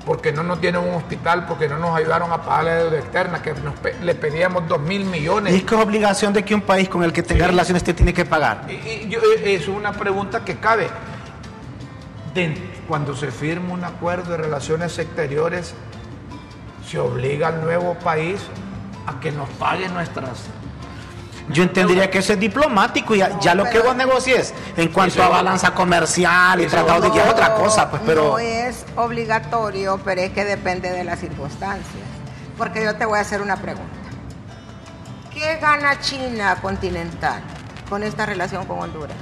[0.07, 3.43] porque no nos tienen un hospital, porque no nos ayudaron a pagar la deuda externa,
[3.43, 5.55] que nos pe- le pedíamos 2 mil millones.
[5.55, 7.51] Y que es obligación de que un país con el que tenga Sí.
[7.51, 8.65] relaciones te tiene que pagar.
[8.69, 10.89] Y- y yo- eh, es una pregunta que cabe.
[12.35, 12.57] De-
[12.87, 15.75] cuando se firma un acuerdo de relaciones exteriores,
[16.89, 18.41] se obliga al nuevo país
[19.07, 20.45] a que nos pague nuestras...
[21.51, 25.23] Yo entendería que eso es diplomático y ya, ya lo que vos negocies en cuanto
[25.23, 30.21] a balanza comercial y tratado de es otra cosa, pues, pero No es obligatorio, pero
[30.21, 32.05] es que depende de las circunstancias.
[32.57, 33.95] Porque yo te voy a hacer una pregunta.
[35.33, 37.41] ¿Qué gana China continental
[37.89, 39.17] con esta relación con Honduras?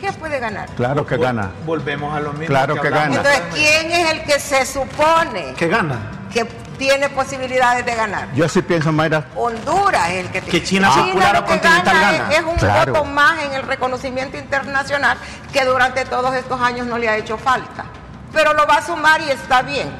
[0.00, 0.68] ¿Qué puede ganar?
[0.76, 1.50] Claro que gana.
[1.66, 2.46] Volvemos a lo mismo.
[2.46, 3.16] Claro que hablamos.
[3.18, 3.34] gana.
[3.34, 5.96] Entonces, ¿quién es el que se supone ¿qué gana?
[6.32, 6.46] que
[6.80, 8.32] tiene posibilidades de ganar?
[8.32, 12.30] Yo sí pienso, Mayra, Honduras es el que Que China popular lo que gana gana.
[12.32, 12.94] Es, es un Claro.
[12.94, 15.18] voto más en el reconocimiento internacional
[15.52, 17.84] que durante todos estos años no le ha hecho falta.
[18.32, 19.90] Pero lo va a sumar y está bien.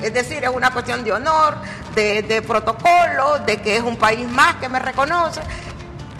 [0.00, 1.56] Es decir, es una cuestión de honor,
[1.96, 5.40] de, de protocolo, de que es un país más que me reconoce.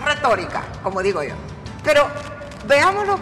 [0.05, 1.35] Retórica, como digo yo.
[1.85, 2.09] Pero
[2.67, 3.21] veámoslo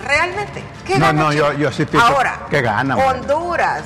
[0.00, 0.62] realmente.
[0.86, 1.58] ¿Qué No, gana no, yo- China?
[1.58, 2.96] yo sí pienso Ahora, que gana.
[2.96, 3.82] Honduras.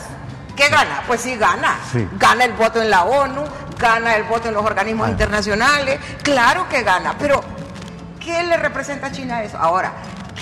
[0.59, 1.03] ¿Qué gana?
[1.07, 1.79] Pues sí gana.
[1.93, 2.07] Sí.
[2.19, 3.45] Gana el voto en la ONU,
[3.79, 5.11] gana el voto en los organismos Ah.
[5.13, 6.01] internacionales.
[6.23, 7.41] Claro que gana, pero
[8.19, 9.57] ¿qué le representa a China eso?
[9.57, 9.93] Ahora,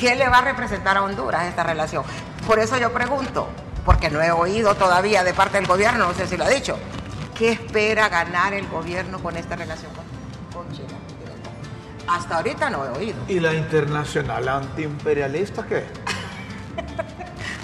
[0.01, 2.03] ¿qué le va a representar a Honduras esta relación?
[2.47, 3.47] Por eso yo pregunto,
[3.85, 6.79] porque no he oído todavía de parte del gobierno, no sé si lo ha dicho,
[7.37, 10.95] ¿qué espera ganar el gobierno con esta relación con, con China?
[12.09, 13.19] Hasta ahorita no he oído.
[13.29, 15.85] ¿Y la internacional antiimperialista qué?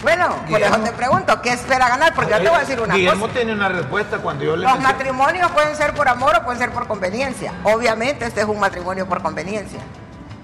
[0.03, 0.85] Bueno, por eso Guillermo.
[0.85, 2.13] te pregunto, ¿qué espera ganar?
[2.15, 3.35] Porque yo te voy a decir una Guillermo cosa.
[3.35, 6.73] tiene una respuesta cuando yo le Los matrimonios pueden ser por amor o pueden ser
[6.73, 7.53] por conveniencia.
[7.65, 9.81] Obviamente este es un matrimonio por conveniencia.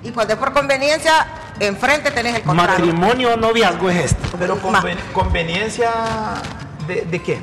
[0.05, 1.27] Y cuando es por conveniencia,
[1.59, 2.71] enfrente tenés el contrato.
[2.71, 4.37] Matrimonio o noviazgo es esto.
[4.39, 5.91] Pero conven- conveniencia
[6.87, 7.41] de, de qué?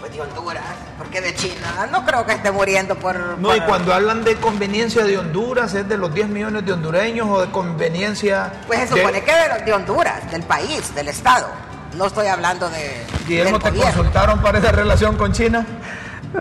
[0.00, 0.62] Pues de Honduras,
[1.10, 1.88] porque de China.
[1.90, 3.16] No creo que esté muriendo por...
[3.38, 7.26] No, y cuando hablan de conveniencia de Honduras, ¿es de los 10 millones de hondureños
[7.28, 8.52] o de conveniencia...
[8.66, 11.48] Pues se de- supone que de, de Honduras, del país, del Estado.
[11.96, 13.04] No estoy hablando de...
[13.26, 13.92] Guillermo, ¿te gobierno.
[13.92, 15.66] consultaron para esa relación con China?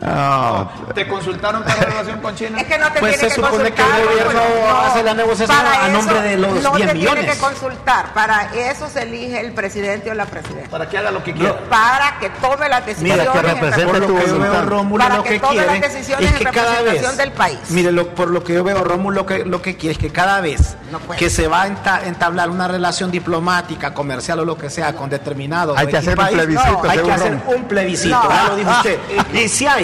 [0.02, 2.60] No, ¿Te consultaron para la relación con China?
[2.62, 4.00] Es que no te Pues tiene se que supone que consultar.
[4.02, 7.20] el gobierno no, hace la negociación a nombre de los no 10 te millones.
[7.24, 8.14] tiene que consultar.
[8.14, 10.70] Para eso se elige el presidente o la presidenta.
[10.70, 11.58] Para que haga lo que quiera.
[11.70, 13.18] Para que tome las decisiones.
[13.26, 14.66] Mira, que en representa Por lo tu que yo veo voluntad.
[14.70, 17.32] Rómulo Para lo que que tome quiere las decisiones es en cada vez representación del
[17.32, 17.60] país.
[17.70, 20.12] Mire, lo- por lo que yo veo Rómulo lo que lo que quiere es que
[20.12, 20.76] cada vez
[21.18, 25.10] que se va a enta- entablar una relación diplomática, comercial o lo que sea con
[25.10, 29.00] determinado Hay que hacer un plebiscito, hay que hacer un plebiscito, ya lo dijo usted.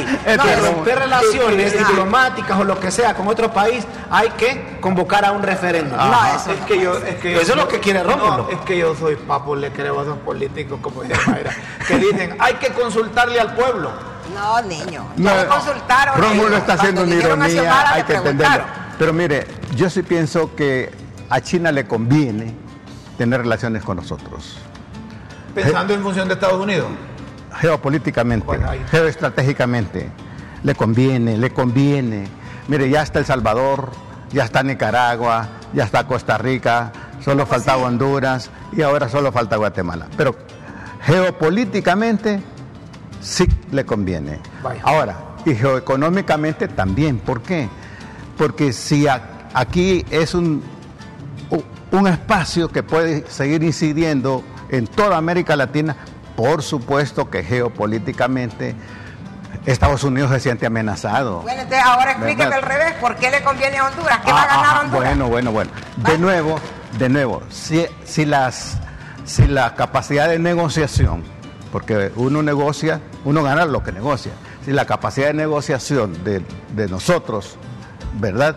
[0.02, 4.78] Hay Eh, romper relaciones eh, diplomáticas o lo que sea con otro país, hay que
[4.82, 5.98] convocar a un referéndum.
[5.98, 8.38] No, eso Es que yo, es que yo- Eso es lo que quiere Rómulo.
[8.38, 11.52] No, es que yo soy papo, le creo a esos políticos, como dice Mayra,
[11.88, 13.92] que dicen, hay que consultarle al pueblo.
[14.34, 15.06] No, niño.
[15.18, 16.18] No, consultaron.
[16.22, 18.64] Rómulo está haciendo una ironía, Xiomara, hay que entenderlo.
[18.98, 20.92] Pero mire, yo sí pienso que
[21.30, 22.54] a China le conviene
[23.18, 24.58] tener relaciones con nosotros.
[25.54, 26.88] Pensando en función de Estados Unidos.
[27.60, 30.10] Geopolíticamente, Bueno, geoestratégicamente,
[30.64, 32.28] le conviene, le conviene.
[32.68, 33.92] Mire, ya está El Salvador,
[34.32, 36.92] ya está Nicaragua, ya está Costa Rica,
[37.24, 37.86] solo Pues faltaba sí.
[37.86, 40.08] Honduras y ahora solo falta Guatemala.
[40.18, 40.36] Pero
[41.02, 42.42] geopolíticamente
[43.22, 44.40] sí le conviene.
[44.64, 44.82] Vaya.
[44.84, 45.16] Ahora,
[45.46, 47.20] y geoeconómicamente también.
[47.20, 47.70] ¿Por qué?
[48.38, 49.08] Porque si
[49.54, 50.62] aquí es un,
[51.92, 55.96] un espacio que puede seguir incidiendo en toda América Latina,
[56.36, 58.76] por supuesto que geopolíticamente
[59.66, 61.42] Estados Unidos se siente amenazado.
[61.42, 62.60] Bueno, entonces ahora explíqueme ¿Verdad?
[62.60, 62.94] al revés.
[63.02, 64.20] ¿Por qué le conviene a Honduras?
[64.24, 65.04] ¿Qué va a Ah, ganar ajá, Honduras?
[65.10, 65.72] Bueno, bueno, bueno.
[65.98, 66.60] De nuevo,
[67.00, 68.78] de nuevo, si, si las
[69.26, 71.24] si la capacidad de negociación,
[71.72, 74.34] porque uno negocia, uno gana lo que negocia.
[74.64, 76.44] Si la capacidad de negociación de,
[76.76, 77.58] de nosotros,
[78.20, 78.56] ¿verdad?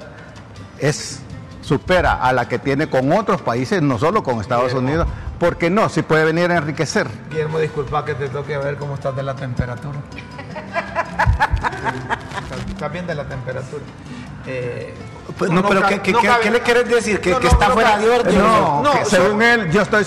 [0.79, 1.21] Es
[1.63, 4.75] supera a la que tiene con otros países, no solo con Estados.
[4.75, 5.07] Unidos,
[5.39, 7.09] porque no, si puede venir a enriquecer.
[7.31, 9.99] Guillermo, disculpa que te toque ver cómo estás de la temperatura.
[12.69, 13.83] Estás bien de la temperatura.
[14.47, 14.95] Eh,
[15.37, 17.21] Pues no, pero ¿qué, qué- no qué- cabe- qué le quieres decir?
[17.21, 18.39] ¿Que, No, que no, está no fuera de orden?
[18.39, 20.05] No, no, que según él, yo estoy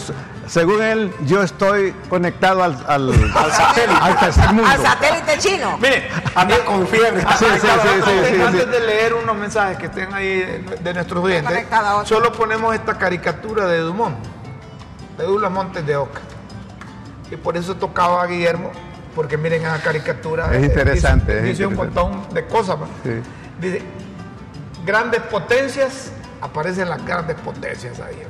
[0.47, 4.69] según él, yo estoy conectado al, al, al satélite, al tercer mundo.
[4.69, 5.77] Al satélite chino.
[5.77, 7.21] Mire, Anda con fiebre.
[7.21, 8.69] Sí, sí, sí, sí, antes, sí, antes sí.
[8.69, 13.65] de leer unos mensajes que estén ahí de nuestros oyentes, a solo ponemos esta caricatura
[13.67, 14.17] de Dumont,
[15.17, 16.21] de Douglas Montes de Oca.
[17.29, 18.71] Y por eso tocaba a Guillermo,
[19.15, 20.53] porque miren esa caricatura.
[20.53, 22.77] Es eh, interesante, Dice, es dice un montón de cosas.
[23.59, 23.81] Dice,
[24.85, 28.21] grandes potencias, aparecen las grandes potencias ahí.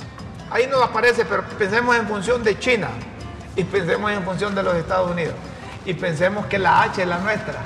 [0.51, 2.89] Ahí no aparece, pero pensemos en función de China
[3.55, 5.35] y pensemos en función de los Estados Unidos
[5.85, 7.61] y pensemos que la H es la nuestra.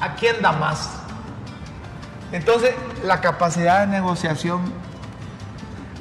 [0.00, 0.90] ¿A quién da más?
[2.32, 4.60] Entonces, la capacidad de negociación,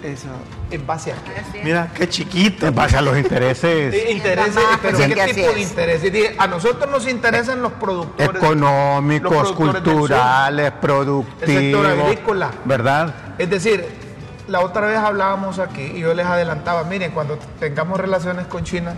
[0.04, 0.28] eso,
[0.72, 1.62] en base a qué?
[1.64, 2.68] Mira, qué chiquito.
[2.68, 5.70] En base a los intereses Eh, Intereses, pero ¿qué tipo de es.
[5.70, 6.12] intereses?
[6.14, 8.42] Dije, a nosotros nos interesan los productores.
[8.42, 11.86] económicos, los productores culturales, productivos.
[11.88, 12.52] agrícola.
[12.66, 13.14] ¿Verdad?
[13.38, 13.86] Es decir,
[14.48, 18.96] la otra vez hablábamos aquí y yo les adelantaba, miren, cuando tengamos relaciones con China,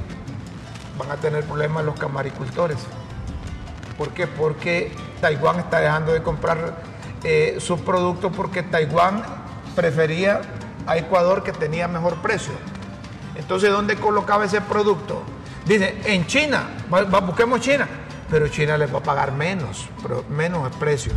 [0.97, 2.77] van a tener problemas los camaricultores.
[3.97, 4.27] ¿Por qué?
[4.27, 6.75] Porque Taiwán está dejando de comprar
[7.23, 9.23] eh, sus productos porque Taiwán
[9.75, 10.41] prefería
[10.87, 12.53] a Ecuador que tenía mejor precio.
[13.35, 15.23] Entonces, ¿dónde colocaba ese producto?
[15.65, 17.87] Dice, en China, va- va- busquemos China,
[18.29, 21.13] pero China les va a pagar menos, pero menos el precio.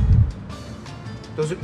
[1.30, 1.58] Entonces,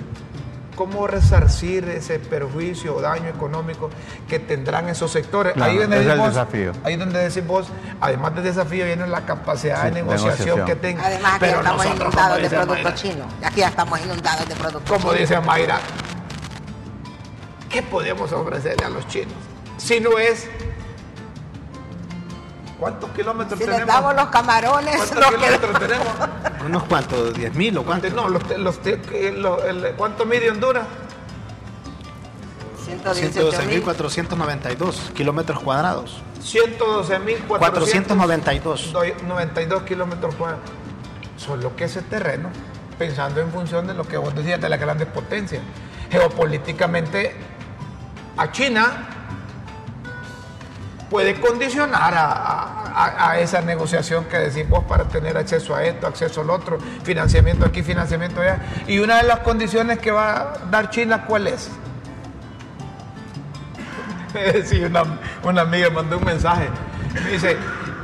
[0.77, 3.89] ¿cómo resarcir ese perjuicio o daño económico
[4.29, 5.55] que tendrán esos sectores?
[5.55, 6.73] Claro, donde es el desafío.
[6.85, 7.69] Ahí donde decís vos,
[8.01, 10.67] además del desafío viene la capacidad Sí, de negociación, negociación.
[10.67, 11.05] que tengan.
[11.07, 13.27] Además, aquí Pero ya estamos inundados de productos chinos.
[13.43, 15.19] Aquí ya estamos inundados de productos Como chinos.
[15.29, 15.81] dice Mayra,
[17.73, 19.35] ¿qué podemos ofrecerle a los chinos?
[19.79, 20.49] Si no es...
[22.79, 23.95] ¿Cuántos kilómetros Si les tenemos?
[23.95, 26.07] damos los camarones, ¿Cuántos los que- kilómetros tenemos?
[26.67, 27.35] ¿Unos cuantos?
[27.35, 28.13] ¿10 mil o cuántos?
[28.13, 30.85] No, los, los- que- lo- el- ¿cuánto mide Honduras?
[32.87, 36.23] 112.492 kilómetros cuadrados.
[36.43, 38.93] 112.492 492.
[39.27, 40.65] 92 kilómetros cuadrados.
[41.37, 42.51] Solo que ese terreno,
[42.99, 45.63] pensando en función de lo que vos decías de las grandes potencias.
[46.11, 47.35] Geopolíticamente,
[48.37, 49.09] a China
[51.11, 52.33] puede condicionar a,
[52.95, 56.79] a- a esa negociación que decís vos para tener acceso a esto, acceso al otro,
[57.05, 58.61] financiamiento aquí, financiamiento allá.
[58.87, 61.71] Y una de las condiciones que va a dar China, ¿cuál es?
[64.65, 65.03] Sí, una,
[65.43, 66.69] una amiga mandó un mensaje.
[67.23, 67.57] Me dice,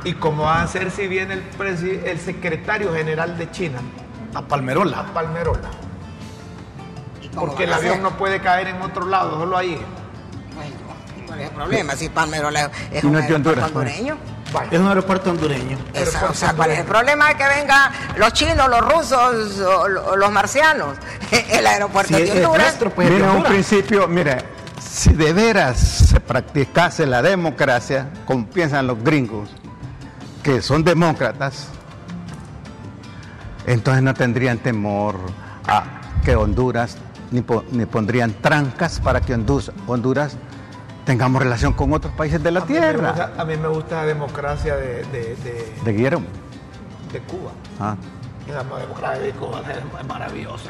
[0.03, 3.79] ¿y cómo va a ser si viene el, el secretario general de China
[4.35, 5.05] A a Palmerola.
[5.13, 5.69] Palmerola?
[7.23, 8.03] ¿Y cómo Porque el a avión hacer?
[8.03, 9.81] no puede caer en otro lado, solo ahí.
[11.29, 11.95] Bueno, ¿cuál es el problema?
[11.95, 13.87] Si Palmerola es Y un no es de aeropuerto Honduras, pues.
[13.91, 14.17] hondureño.
[14.71, 15.77] Es un aeropuerto hondureño.
[16.29, 19.57] O sea, ¿cuál es el problema de que vengan los chinos, los rusos
[20.17, 20.97] los marcianos?
[21.51, 22.63] El aeropuerto Si de es Honduras.
[22.65, 24.37] nuestro, pues Mira, un principio, mire,
[24.81, 29.49] si de veras se practicase la democracia, como piensan los gringos,
[30.41, 31.67] que son demócratas,
[33.67, 35.15] entonces no tendrían temor
[35.67, 35.83] a
[36.25, 36.97] que Honduras,
[37.29, 40.37] ni, po- ni pondrían trancas para que Honduras, Honduras
[41.05, 43.09] tengamos relación con otros países de la A mí me tierra.
[43.11, 46.25] gusta- a mí me gusta la democracia de, de- de- De Guillermo.
[47.11, 47.51] de Cuba.
[47.79, 47.95] Ah.
[48.47, 49.61] Esa democracia de Cuba
[49.99, 50.69] es maravillosa.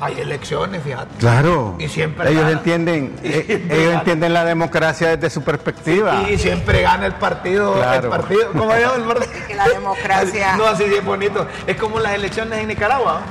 [0.00, 1.08] Hay elecciones, fíjate.
[1.18, 1.74] Claro.
[1.80, 2.56] Y siempre ellos gana.
[2.58, 3.98] entienden, Y eh, siempre ellos gana.
[3.98, 6.22] entienden la democracia desde su perspectiva.
[6.30, 8.04] Y siempre gana el partido, Claro.
[8.04, 9.46] el partido, ¿cómo el partido?
[9.48, 11.46] que la democracia- No, así sí es bonito.
[11.66, 13.22] Es como las elecciones en Nicaragua.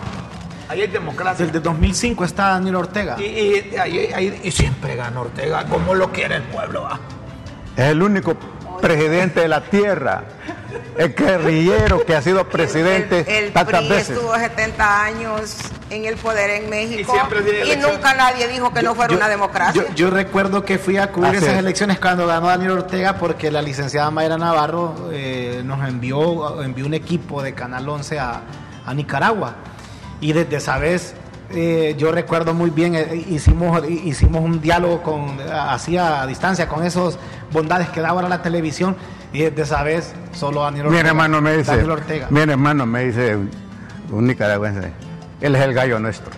[0.69, 1.45] Ahí hay democracia.
[1.45, 3.15] Desde 2005 está Daniel Ortega.
[3.19, 6.83] Y, y- y siempre gana Ortega, como lo quiere el pueblo.
[6.83, 6.99] ¿va?
[7.75, 8.35] Es el único
[8.81, 10.23] presidente de la tierra,
[10.97, 14.09] el guerrillero que ha sido presidente El, el tantas PRI veces.
[14.17, 15.57] estuvo 70 años
[15.89, 17.11] en el poder en México
[17.65, 19.81] Y nunca nadie dijo que no fuera Yo- una democracia.
[19.87, 21.59] Yo, yo recuerdo que fui a cubrir Así esas es.
[21.59, 26.93] elecciones cuando ganó Daniel Ortega porque la licenciada Mayra Navarro eh, nos envió, envió un
[26.93, 28.41] equipo de Canal 11 a,
[28.85, 29.55] a Nicaragua.
[30.19, 31.15] Y desde esa vez
[31.51, 36.83] eh, yo recuerdo muy bien, eh, hicimos, hicimos un diálogo con, así a distancia con
[36.83, 37.17] esos
[37.51, 38.95] bondades que da ahora la televisión.
[39.31, 41.03] Y desde esa vez solo Daniel Ortega.
[41.03, 42.27] Mi hermano me dice, Daniel Ortega.
[42.29, 43.37] mi hermano me dice,
[44.11, 44.91] un nicaragüense,
[45.41, 46.31] él es el gallo nuestro,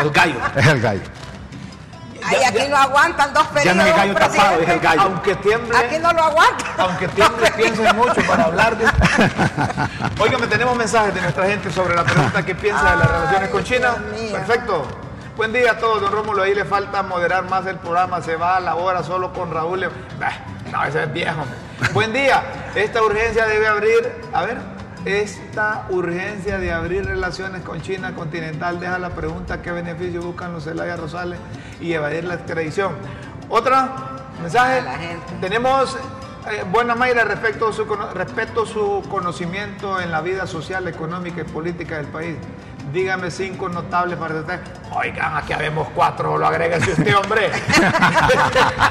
[0.00, 0.36] El gallo.
[0.56, 1.02] es el gallo.
[2.38, 3.76] Ay, aquí no aguantan dos Ya periodos.
[3.76, 5.00] no es el gallo tapado, es el gallo.
[5.02, 6.66] Aunque tiemble, Aquí no lo aguantan.
[6.78, 8.86] aunque tiemble, piensen mucho para hablar de
[10.20, 13.64] Óigame, tenemos mensajes de nuestra gente sobre la pregunta que piensa de las relaciones con
[13.64, 13.94] China.
[14.32, 14.86] Perfecto.
[15.36, 16.42] Buen día a todos, don Rómulo.
[16.42, 18.20] Ahí le falta moderar más el programa.
[18.20, 19.88] Se va a la hora solo con Raúl.
[20.70, 21.42] No, ese es viejo.
[21.92, 22.42] Buen día.
[22.74, 24.22] Esta urgencia debe abrir.
[24.32, 24.58] A ver.
[25.04, 30.64] Esta urgencia de abrir relaciones con China continental deja la pregunta qué beneficio buscan los
[30.64, 31.40] Zelaya Rosales
[31.80, 32.92] y evadir la extradición.
[33.48, 34.82] Otra, Mensaje.
[35.40, 35.96] Tenemos
[36.50, 37.84] eh, buena Mayra respecto a, su,
[38.14, 42.36] respecto a su conocimiento en la vida social, económica y política del país.
[42.92, 44.60] Dígame cinco notables para usted.
[44.94, 47.46] Oigan, aquí habemos cuatro, lo agréguese usted, hombre.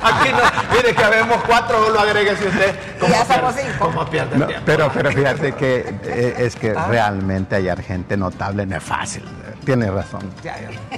[0.01, 2.75] aquí no, mire que habemos cuatro, lo agréguese usted.
[2.97, 3.85] Y ya pierde- somos cinco.
[3.85, 4.63] ¿Cómo pierde el No, tiempo?
[4.65, 6.87] pero, pero fíjate que eh, es que Ah.
[6.89, 9.23] realmente hallar gente notable no es fácil.
[9.65, 10.33] Tienes razón.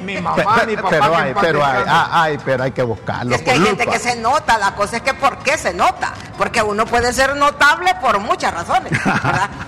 [0.01, 0.87] Mi mamá, mi papá.
[0.89, 3.35] pero hay, pero hay, ah, hay, pero hay que buscarlo.
[3.35, 6.13] Es que hay gente que se nota, la cosa es que ¿por qué se nota?
[6.37, 9.49] Porque uno puede ser notable por muchas razones, ¿verdad?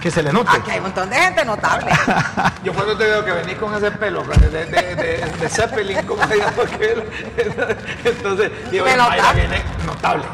[0.00, 0.50] Que se le note.
[0.52, 1.90] Aquí hay un montón de gente notable.
[2.64, 6.02] Yo cuando te veo que venís con ese pelo de, de, de, de- de Zeppelin,
[6.06, 7.04] como se llama aquel?
[8.04, 9.32] Entonces, digo, Me Mayra nota.
[9.32, 10.24] viene notable.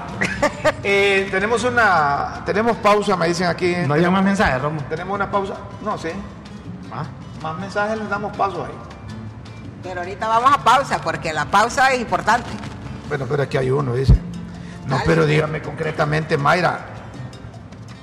[0.83, 3.75] Eh, tenemos una, tenemos pausa, me dicen aquí.
[3.87, 4.83] No hay más mensajes, Romo.
[4.89, 5.55] Tenemos una pausa.
[5.83, 6.09] No, sí.
[6.93, 7.05] Ah.
[7.43, 8.73] Más mensajes, les damos paso ahí.
[9.83, 12.49] Pero ahorita vamos a pausa, porque la pausa es importante.
[13.09, 14.15] Bueno, pero aquí hay uno, dice.
[14.87, 15.05] No, Dale.
[15.07, 16.87] pero dígame concretamente, Mayra.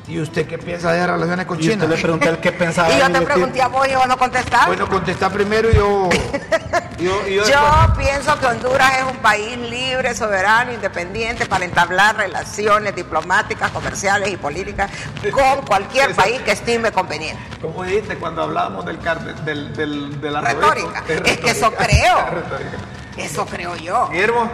[0.09, 1.75] ¿Y usted qué piensa de las relaciones con Y China?
[1.83, 2.91] usted le pregunté el que pensaba.
[2.91, 4.65] Y yo te pregunté a vos y vos no contestaste.
[4.65, 6.09] Bueno, contesta primero y yo.
[6.97, 11.63] yo, y yo Yo después- pienso que Honduras es un país libre, soberano, independiente para
[11.63, 14.89] entablar relaciones diplomáticas, comerciales y políticas
[15.31, 17.41] con cualquier Esa- país que estime conveniente.
[17.61, 18.97] ¿Cómo dijiste cuando hablábamos del,
[19.45, 21.03] del, del, de la Retórica.
[21.07, 21.85] Es que eso retórica.
[21.85, 22.15] creo.
[22.41, 22.77] Retórica.
[23.15, 24.07] Eso creo yo.
[24.09, 24.49] Guillermo.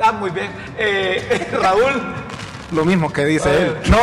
[0.00, 0.50] Ah, muy bien.
[0.78, 2.14] Eh, Raúl.
[2.72, 3.76] Lo mismo que dice Ay, él.
[3.90, 3.98] No,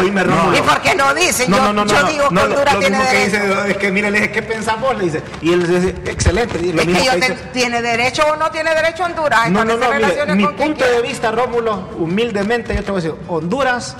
[0.00, 0.64] oíme, ¿Y Rómulo.
[0.64, 1.50] por qué no dicen?
[1.50, 3.18] No, yo no, no, no, yo no, digo no, que Honduras lo tiene mismo que
[3.18, 3.44] derecho.
[3.54, 4.96] dice, es que mire, le dije, ¿qué pensás vos?
[4.96, 5.22] Le dice.
[5.42, 6.58] Y él dice, excelente.
[6.58, 9.04] Y lo es mismo que yo que te- dice, tiene derecho o no tiene derecho
[9.04, 13.00] Honduras a No, no, no, mire, mi punto de vista, Rómulo, humildemente, yo te voy
[13.00, 13.96] a decir, Honduras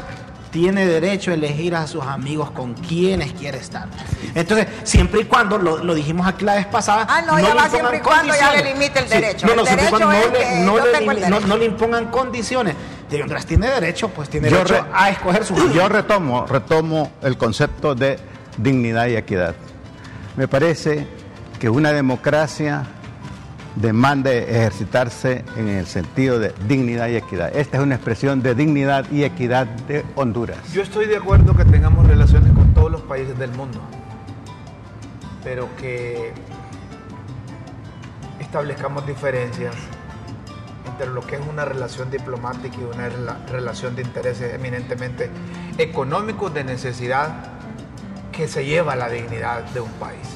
[0.51, 3.89] tiene derecho a elegir a sus amigos con quienes quiere estar.
[4.35, 7.55] Entonces, siempre y cuando, lo, lo dijimos aquí la vez pasada, Ah, no, ya le
[7.55, 9.47] va siempre y cuando ya le limite el Sí, derecho.
[9.47, 11.47] No, El no, siempre y derecho cuando no le, que no le el no- derecho.
[11.49, 12.75] no le impongan condiciones.
[13.11, 17.13] Si Honduras tiene derecho, pues tiene Yo derecho re- a escoger su Yo retomo, retomo
[17.23, 18.19] el concepto de
[18.59, 19.55] dignidad y equidad.
[20.37, 21.07] Me parece
[21.61, 22.85] que una democracia
[23.77, 27.55] demanda ejercitarse en el sentido de dignidad y equidad.
[27.57, 30.59] Esta es una expresión de dignidad y equidad de Honduras.
[30.73, 33.79] Yo estoy de acuerdo que tengamos relaciones con todos los países del mundo,
[35.45, 36.33] pero que
[38.41, 39.75] establezcamos diferencias
[40.97, 45.31] entre lo que es una relación diplomática y una rela- relación de intereses eminentemente
[45.77, 47.29] económicos de necesidad
[48.33, 50.27] que se lleva la dignidad de un país.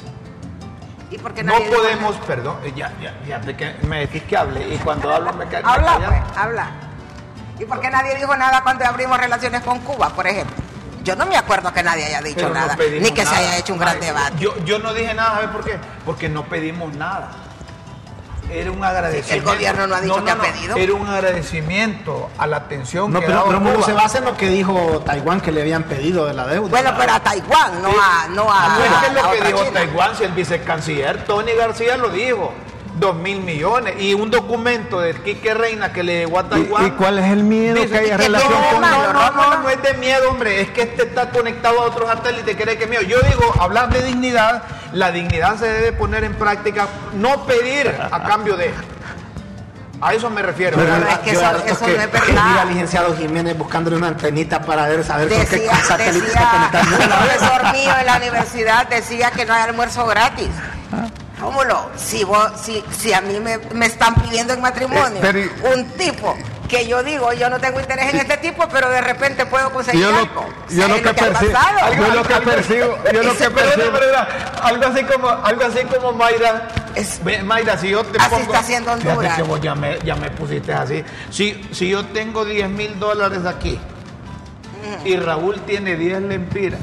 [1.11, 4.37] ¿Y por qué No podemos, perdón, eh, ya, ya, ya, de que me decís que
[4.37, 6.71] hable y cuando hablo me ca- me Habla, pues, habla.
[7.59, 10.55] ¿Y por qué nadie dijo nada cuando abrimos relaciones con Cuba, por ejemplo?
[11.03, 13.73] Yo no me acuerdo que nadie haya dicho Pero nada, ni que se haya hecho
[13.73, 14.37] un gran Ay, debate.
[14.39, 15.79] Yo, yo no dije nada, ¿sabes por qué?
[16.05, 17.31] Porque no pedimos nada.
[18.53, 19.51] Era un agradecimiento.
[19.51, 20.77] El gobierno no ha dicho que ha pedido.
[20.77, 23.83] Era un agradecimiento a la atención No, que pero Cuba.
[23.85, 26.69] se basa en lo que dijo Taiwán que le habían pedido de la deuda.
[26.69, 29.47] Bueno, pero a Taiwán, no a, no a, No es que a lo que otra
[29.47, 29.73] dijo China.
[29.81, 32.53] Taiwán, si el vicecanciller Tony García lo dijo.
[32.99, 33.95] Dos mil millones.
[33.99, 36.85] Y un documento de Quique Reina que le llegó a Taiwán.
[36.85, 39.31] ¿Y, y cuál es el miedo Dice que haya que relación no, con no, no,
[39.31, 42.77] no, no es de miedo, hombre, es que este está conectado a otros satélites, cree
[42.77, 43.01] que es mío.
[43.03, 48.23] Yo digo, hablar de dignidad, la dignidad se debe poner en práctica, no pedir a
[48.25, 48.73] cambio de.
[50.03, 50.81] A eso me refiero.
[50.81, 52.65] Es que Yo eso- eso que, no es que verdad.
[52.67, 56.97] licenciado Jiménez buscándole una antenita para ver, saber con qué Decía, satélite está decía conectando.
[56.97, 60.49] el profesor mío en la universidad decía que no hay almuerzo gratis.
[61.39, 65.75] Rómulo, si vos, si, si a mí me, me están pidiendo en matrimonio Eh, pero-
[65.75, 66.37] un tipo
[66.71, 70.01] que yo digo, yo no tengo interés en este tipo, pero de repente puedo conseguir
[70.03, 70.47] Yo lo, algo.
[70.71, 71.53] yo lo ¿Sabes que percibo,
[71.97, 73.91] yo lo que percibo, yo lo que percibo.
[74.63, 76.69] algo así como, algo así como Mayra.
[76.95, 78.43] Es- Mayra, si yo te Así pongo.
[78.45, 79.37] está haciendo Honduras.
[79.37, 81.05] Que vos ya me, ya me pusiste así.
[81.31, 83.79] Si, si yo tengo 10 mil dólares aquí
[85.05, 86.81] y Raúl tiene 10 lempiras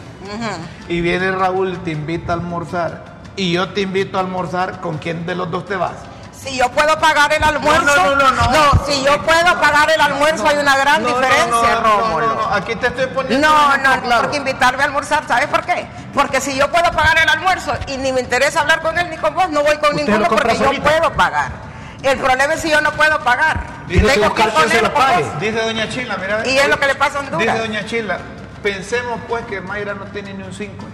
[0.88, 4.98] y viene Raúl y te invita a almorzar y yo te invito a almorzar, ¿con
[4.98, 5.94] quién de los dos te vas?
[6.42, 8.86] Si yo puedo pagar el almuerzo, No, no, no, no, no.
[8.86, 12.28] si yo puedo pagar el almuerzo hay una gran diferencia, no, no, Rómulo.
[12.28, 13.48] no, no, aquí te estoy poniendo.
[13.48, 14.22] No, no, claro.
[14.22, 15.88] porque invitarme a almorzar, ¿sabes por qué?
[16.14, 19.18] Porque si yo puedo pagar el almuerzo y ni me interesa hablar con él ni
[19.18, 20.84] con vos, no voy con ninguno porque yo solito.
[20.84, 21.52] puedo pagar.
[22.04, 23.60] El problema es si yo no puedo pagar.
[23.88, 25.26] Dice Tengo que poner pague.
[25.40, 26.48] Dice Doña Chila, mira.
[26.48, 27.56] Y es lo que le pasa a Honduras.
[27.56, 28.20] Dice Doña Chila,
[28.62, 30.86] pensemos pues que Mayra no tiene ni un 5.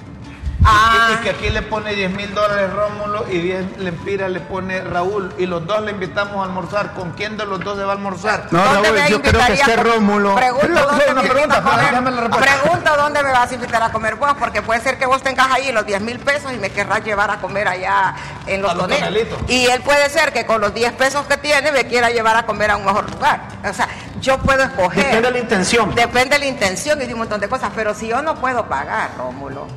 [0.66, 1.10] Ah.
[1.10, 4.82] Y, y que aquí le pone 10 mil dólares Rómulo y 10 lempiras le pone
[4.82, 5.34] Raúl.
[5.38, 6.94] Y los dos le invitamos a almorzar.
[6.94, 8.48] ¿Con quién de los dos se va a almorzar?
[8.52, 10.36] No, ¿Dónde Raúl, me yo creo que invitaría es que con- Rómulo.
[10.36, 11.62] Pregunto dónde una pregunta.
[11.64, 15.22] Pregunto dónde me va vas a invitar a comer vos, porque puede ser que vos
[15.22, 18.16] tengas ahí los 10 mil pesos y me querrás llevar a comer allá
[18.48, 18.88] en los, los.
[19.50, 22.46] Y él puede ser que con los 10 pesos que tiene me quiera llevar a
[22.46, 23.42] comer a un mejor lugar.
[23.70, 23.90] O sea,
[24.22, 25.04] yo puedo escoger.
[25.06, 25.94] Depende de la intención.
[25.96, 27.72] Depende de la intención y de un montón de cosas.
[27.76, 29.68] Pero si yo no puedo pagar, Rómulo,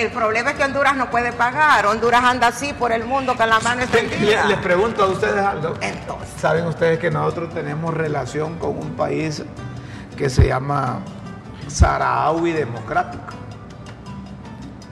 [0.00, 1.86] el problema es que Honduras no puede pagar.
[1.86, 4.46] Honduras anda así por el mundo con la mano extendida.
[4.46, 5.74] les pregunto a ustedes algo.
[5.80, 6.28] Entonces.
[6.40, 9.42] Saben ustedes que nosotros tenemos relación con un país
[10.16, 11.00] que se llama
[11.68, 13.24] Saharaui Democrático.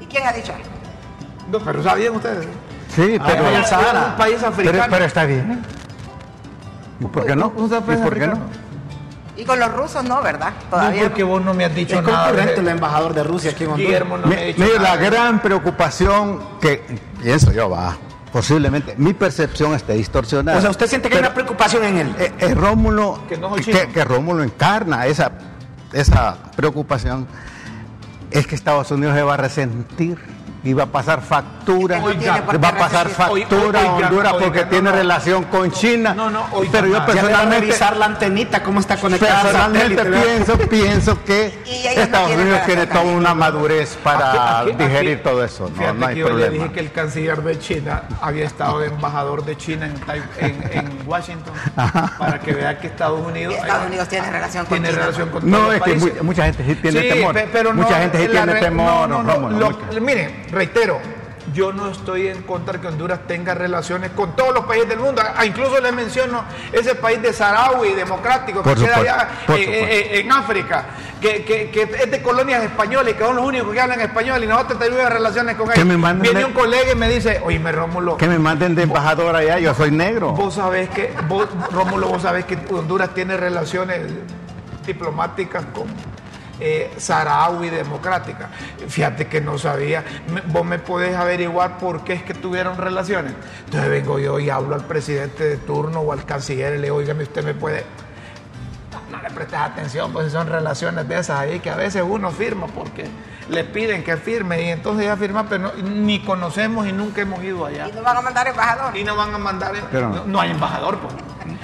[0.01, 0.69] ¿Y quién ha dicho algo?
[1.51, 2.47] No, pero ¿sabían ustedes?
[2.95, 4.01] Sí, pero, el Sahara.
[4.01, 4.87] Es un país pero, africano.
[4.91, 5.63] pero está bien.
[7.01, 7.53] ¿Y por qué no?
[7.57, 8.39] ¿Un país ¿Y por qué no?
[9.39, 10.53] Y con los rusos no, ¿verdad?
[10.65, 11.03] No, Todavía.
[11.05, 12.25] porque vos no me has dicho Es nada.
[12.25, 13.87] concurrente de- el embajador de Rusia aquí en Honduras.
[13.87, 14.97] Guillermo no me ha Mi- dicho Mire, nada.
[14.97, 16.83] la gran preocupación que
[17.23, 17.97] pienso yo, va,
[18.33, 20.59] posiblemente, mi percepción está distorsionada.
[20.59, 22.15] O sea, usted siente que hay una preocupación en él.
[22.19, 25.31] eh, eh, Rómulo, Que no que Rómulo encarna esa,
[25.93, 27.29] esa preocupación,
[28.33, 30.19] es que Estados Unidos se va a resentir
[30.69, 34.91] y va a pasar factura, va a pasar factura Oiga, a Honduras oiga, porque tiene
[34.91, 34.97] no.
[34.97, 36.13] relación con China.
[36.15, 39.47] No, no, oiga, pero yo le le personalmente, revisar la antenita, cómo está conectada al
[39.47, 41.59] personalmente pienso, pienso que
[41.97, 45.71] Estados Unidos tiene toda una madurez para Aquí- aquí- digerir aquí- todo eso.
[45.75, 46.51] No, hay que yo le problema.
[46.65, 50.99] dije que el canciller de China había estado de embajador de China en, en- en
[51.07, 51.55] Washington
[52.19, 55.01] para que vea que Estados Unidos Estados Unidos tiene relación con tiene China.
[55.01, 57.35] relación con No, es que mucha gente sí tiene temor.
[57.53, 59.09] pero Mucha gente sí tiene temor,
[60.01, 60.99] miren, reitero,
[61.55, 64.99] yo no estoy en contra de que Honduras tenga relaciones con todos los países del
[64.99, 65.23] mundo.
[65.35, 69.57] Ah, incluso les menciono ese país de Saharaui democrático que Por queda supuesto, allá por
[69.59, 69.87] eh, supuesto.
[69.89, 70.85] eh, en África,
[71.23, 74.45] que, que- que es de colonias españolas y que son los únicos que hablan español
[74.45, 76.21] y nosotros tenemos relaciones con ellos.
[76.21, 79.35] Viene de- un colega y me dice, oye, me Rómulo, Que me manden de embajador
[79.35, 80.33] allá, yo soy negro.
[80.33, 84.01] Vos sabés que, vos, Rómulo, vos sabés que Honduras tiene relaciones
[84.87, 85.87] diplomáticas con
[86.61, 88.49] eh, Saharaui democrática.
[88.89, 90.05] Fíjate que no sabía.
[90.33, 93.33] Me- vos me podés averiguar por qué es que tuvieron relaciones.
[93.67, 96.97] Entonces vengo yo y hablo al presidente de turno o al canciller y le digo,
[96.97, 97.85] oígame, usted me puede.
[99.11, 102.67] No le prestes atención, pues son relaciones de esas ahí que a veces uno firma
[102.67, 103.07] porque
[103.49, 107.43] le piden que firme y entonces ya firma, pero no- ni conocemos y nunca hemos
[107.43, 107.89] ido allá.
[107.89, 108.97] Y no van a mandar embajador.
[108.97, 109.73] Y no van a mandar.
[109.91, 111.15] Pero- no, no hay embajador, pues.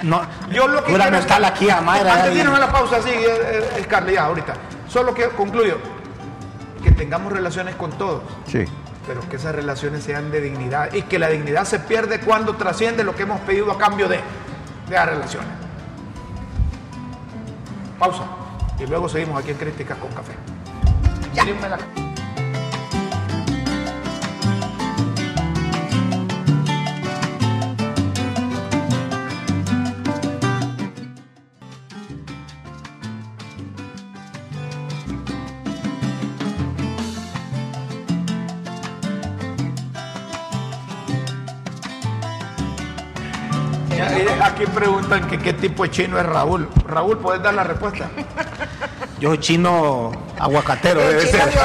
[0.01, 2.13] No, Yo lo que quiero mental aquí a Mayra.
[2.15, 4.53] Antes de irnos a la pausa, sí, el, el- el Carly, ya, ahorita.
[4.95, 5.75] Solo que concluyo.
[6.81, 8.63] Que tengamos relaciones con todos, Sí.
[9.05, 13.03] pero que esas relaciones sean de dignidad y que la dignidad se pierde cuando trasciende
[13.03, 14.21] lo que hemos pedido a cambio de,
[14.87, 15.49] de las relaciones.
[17.99, 18.23] Pausa.
[18.79, 20.31] Y luego seguimos aquí en Críticas con Café.
[21.33, 21.43] Ya,
[44.65, 46.67] Aquí preguntan que qué tipo de chino es Raúl.
[46.87, 48.09] Raúl, ¿puedes dar la respuesta?
[49.19, 51.51] Yo soy chino aguacatero, debe chino ser.
[51.51, 51.61] chino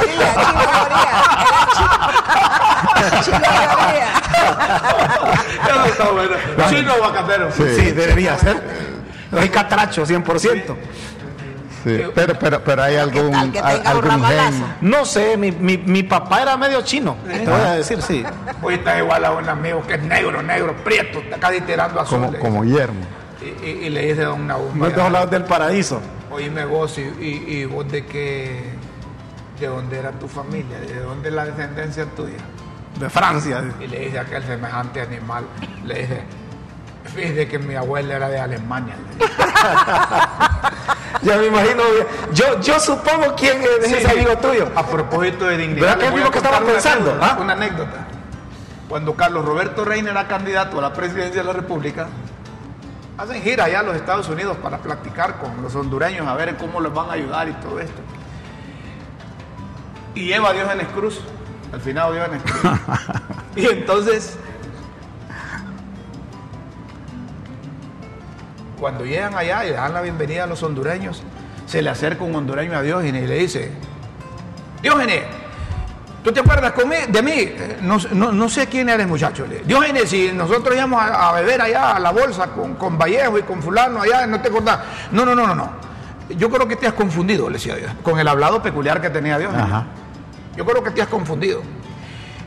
[5.64, 6.36] chino está bueno.
[6.68, 7.50] Chino aguacatero.
[7.52, 7.64] Sí.
[7.74, 8.62] Sí, debería ser.
[9.30, 10.38] Soy catracho, 100%.
[10.38, 10.50] Sí,
[11.84, 14.64] pero, pero, pero hay algún, tal que al- tenga un algún gen.
[14.82, 17.16] No sé, mi, mi, mi papá era medio chino.
[17.26, 18.24] Te voy a decir, sí.
[18.62, 22.20] Hoy está igual a un amigo que es negro, negro, prieto, está casi tirando azul.
[22.26, 22.62] como, como.
[22.62, 23.00] Guillermo.
[23.42, 26.00] Y, y- y le dice a don Nahum, No de los lados del paraíso.
[26.30, 28.62] oíme vos, y, y- y vos de qué,
[29.58, 32.36] de dónde era tu familia, de dónde es la descendencia tuya.
[32.98, 33.62] De Francia.
[33.80, 35.44] Y le dice a aquel semejante animal,
[35.86, 36.22] le dice,
[37.14, 38.94] fíjese que mi abuela era de Alemania.
[41.22, 41.82] Ya me imagino.
[42.32, 44.10] Yo, yo supongo quién es Sí, ese sí.
[44.10, 44.68] amigo tuyo.
[44.74, 45.80] A propósito de dignidad.
[45.80, 47.36] ¿Verdad que es a que estaba pensando, ah?
[47.40, 48.06] Una anécdota.
[48.88, 52.08] Cuando Carlos Roberto Reina era candidato a la presidencia de la República,
[53.18, 56.80] hacen gira allá a los Estados Unidos para platicar con los hondureños a ver cómo
[56.80, 58.00] les van a ayudar y todo esto.
[60.14, 61.20] Y lleva a Diógenes Cruz,
[61.72, 62.72] al final Diógenes Cruz.
[63.56, 64.36] y entonces,
[68.80, 71.22] cuando llegan allá y le dan la bienvenida a los hondureños,
[71.66, 73.70] se le acerca un hondureño a Diógenes y le dice,
[74.82, 75.22] Diógenes,
[76.24, 76.72] ¿tú te acuerdas
[77.08, 77.32] de mí?
[77.36, 79.44] Eh, No, no- no sé quién eres, muchacho.
[79.66, 83.42] Diógenes, si nosotros íbamos a, a beber allá a la bolsa con, con Vallejo y
[83.42, 84.80] con fulano allá, ¿no te acordás?
[85.12, 85.70] No, no, no, no, no.
[86.30, 89.38] Yo creo que te has confundido, le decía Dios, con el hablado peculiar que tenía
[89.38, 89.64] Diógenes.
[89.66, 89.84] Ajá.
[90.56, 91.60] Yo creo que te has confundido.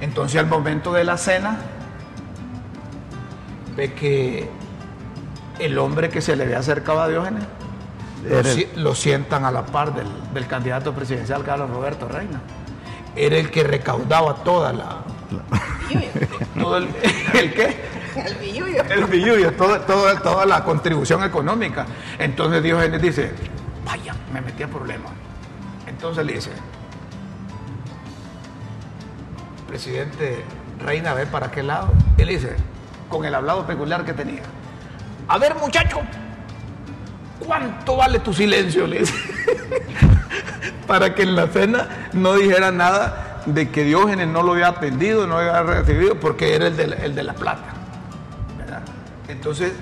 [0.01, 1.57] Entonces al momento de la cena,
[3.75, 4.49] ve que
[5.59, 7.43] el hombre que se le había acercado a Diógenes
[8.27, 12.41] lo, Era- si- lo sientan a la par del, del candidato presidencial Carlos Roberto Reina.
[13.15, 14.97] Era el que recaudaba toda la...
[16.59, 16.87] todo el,
[17.33, 17.77] ¿el qué?
[18.15, 18.83] El billuyo.
[18.89, 21.85] El billullo, todo- todo- toda la contribución económica.
[22.17, 23.31] Entonces Diógenes dice,
[23.85, 25.11] vaya, me metí a problemas.
[25.85, 26.51] Entonces le dice,
[29.67, 30.43] presidente
[30.79, 31.89] Reina, ve para qué lado.
[32.17, 32.55] Él dice,
[33.09, 34.41] con el hablado peculiar que tenía,
[35.27, 36.01] a ver muchacho,
[37.39, 38.87] ¿cuánto vale tu silencio?
[38.87, 39.13] Le dice,
[40.87, 45.27] para que en la cena no dijera nada de que Diógenes no lo había atendido,
[45.27, 47.73] no lo había recibido, porque era el de la, el de la plata.
[48.57, 48.81] ¿verdad?
[49.27, 49.73] Entonces,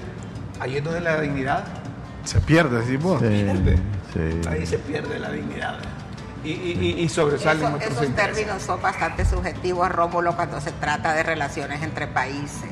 [0.59, 1.63] ahí es donde la dignidad,
[2.23, 2.83] Se pierde.
[2.85, 3.77] Sí, pierde.
[4.13, 4.49] sí.
[4.49, 5.77] ahí se pierde la dignidad.
[6.43, 8.35] Y, y, y- y sobresalen Eso- otros esos intereses.
[8.37, 12.69] términos son bastante subjetivos, Rómulo, cuando se trata de relaciones entre países.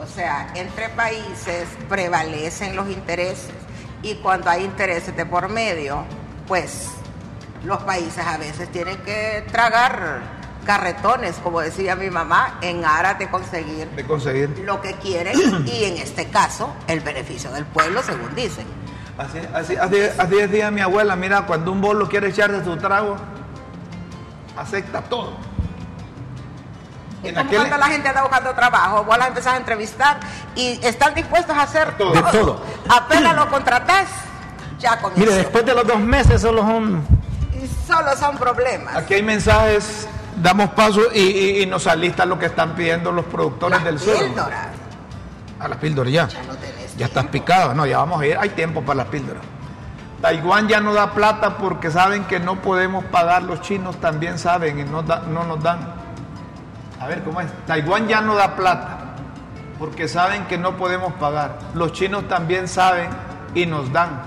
[0.00, 3.54] O sea, entre países prevalecen los intereses
[4.02, 6.04] y cuando hay intereses de por medio,
[6.46, 6.88] pues
[7.64, 10.20] los países a veces tienen que tragar
[10.66, 14.58] carretones, como decía mi mamá, en aras de conseguir de conseguir.
[14.64, 18.66] lo que quieren y en este caso el beneficio del pueblo, según dicen.
[19.16, 23.16] Así, así, así, así decía mi abuela, mira, cuando un bolo quiere echarse su trago,
[24.56, 25.53] acepta todo.
[27.28, 30.18] En como aquel- cuando la gente anda buscando trabajo, vos la empezás a entrevistar
[30.54, 32.12] y están dispuestos a hacer todo.
[32.12, 32.60] De todo.
[32.88, 34.08] Apenas lo contratás,
[34.78, 35.20] ya comienza.
[35.20, 37.06] Mire, después de los dos meses solo son...
[37.52, 38.96] Y solo son problemas.
[38.96, 40.06] Aquí hay mensajes,
[40.36, 43.98] damos paso y, y- y nos alistan lo que están pidiendo los productores Las del
[44.00, 44.18] sur.
[44.18, 44.66] píldoras.
[45.60, 46.28] A las píldoras ya.
[46.28, 49.06] Ya no tenés Ya estás picado, no, ya vamos a ir, hay tiempo para las
[49.06, 49.42] píldoras.
[50.20, 54.78] Taiwán ya no da plata porque saben que no podemos pagar, los chinos también saben
[54.78, 55.93] y no, da- no nos dan.
[57.04, 57.52] A ver, ¿cómo es?
[57.66, 58.98] Taiwán ya no da plata
[59.78, 61.58] porque saben que no podemos pagar.
[61.74, 63.10] Los chinos también saben
[63.54, 64.22] y nos dan.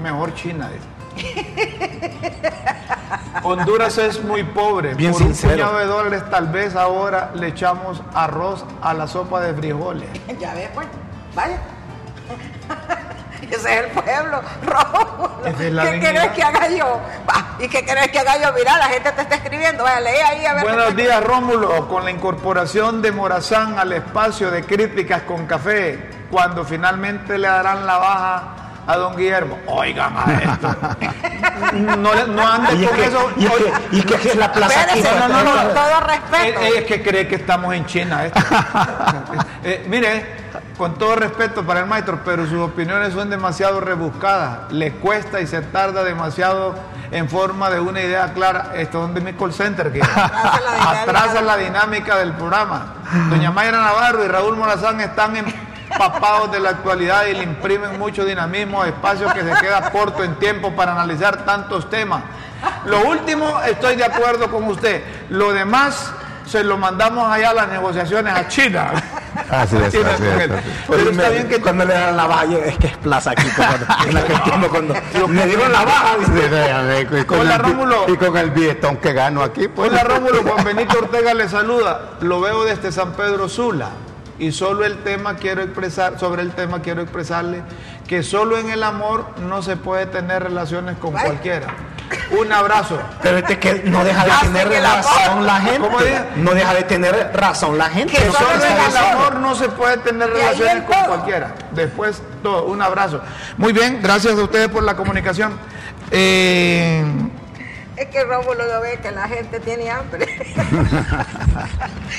[0.00, 0.70] Mejor China.
[3.42, 4.94] Honduras es muy pobre.
[4.94, 5.54] Bien Por sincero.
[5.54, 10.08] un puñado de dólares tal vez ahora le echamos arroz a la sopa de frijoles.
[10.38, 10.86] Ya ves, pues,
[11.34, 11.58] vaya.
[13.50, 14.40] Ese es el pueblo,
[15.44, 16.12] es la ¿Qué dignidad.
[16.12, 17.00] querés que haga yo?
[17.58, 18.52] ¿Y qué querés que haga yo?
[18.52, 19.82] Mira, la gente te está escribiendo.
[19.84, 20.62] Vaya, lee ahí a ver.
[20.62, 21.88] Buenos días, Rómulo.
[21.88, 27.86] Con la incorporación de Morazán al espacio de críticas con café, cuando finalmente le darán
[27.86, 28.42] la baja
[28.86, 29.58] a don Guillermo.
[29.66, 30.76] Oigan a esto.
[31.72, 33.30] No, no anden Y es con que, eso.
[33.36, 34.98] y es que, y es que es la plaza aquí.
[35.00, 36.60] Espérese, no, no, no, todo eh, respeto.
[36.60, 38.24] eh, es que cree que estamos en China.
[38.24, 38.40] esto.
[39.62, 40.39] Eh, mire,
[40.80, 44.72] con todo respeto para el maestro, pero sus opiniones son demasiado rebuscadas.
[44.72, 46.74] Le cuesta y se tarda demasiado
[47.10, 48.70] en forma de una idea clara.
[48.74, 51.02] Esto es donde mi call center que Atrasa la dinámica.
[51.02, 52.94] atrasa la dinámica del programa.
[53.28, 58.24] Doña Mayra Navarro y Raúl Morazán están empapados de la actualidad y le imprimen mucho
[58.24, 62.22] dinamismo a espacios que se queda corto en tiempo para analizar tantos temas.
[62.86, 65.04] Lo último, estoy de acuerdo con usted.
[65.28, 66.10] Lo demás
[66.50, 68.92] se lo mandamos allá a las negociaciones a China.
[69.48, 70.68] Así es, China así es, así.
[70.88, 73.48] Pero está bien que Cuando le dan la baja, es que es plaza aquí.
[73.54, 74.94] Cuando, en la que entiendo cuando
[75.28, 76.16] me dieron la baja.
[76.18, 78.04] Dice, y con Hola, el Rómulo.
[78.08, 79.90] Y con el billetón que gano aquí, pues.
[79.90, 82.10] Hola Rómulo, Juan Benito Ortega le saluda.
[82.20, 83.90] Lo veo desde San Pedro Sula.
[84.40, 87.62] Y solo el tema quiero expresar, sobre el tema quiero expresarle
[88.08, 91.68] que solo en el amor no se puede tener relaciones con cualquiera.
[92.30, 92.98] Un abrazo.
[93.22, 95.88] Pero este que no deja de tener razón la gente.
[96.36, 98.12] No deja de tener razón la gente.
[98.14, 101.06] Que Eso solo en el amor no se puede tener relaciones con todo.
[101.06, 101.54] cualquiera.
[101.72, 102.64] Después todo.
[102.66, 103.20] Un abrazo.
[103.56, 105.52] Muy bien, gracias a ustedes por la comunicación.
[106.10, 107.04] Eh,
[108.00, 110.24] Es que Rómulo no ve que la gente tiene hambre.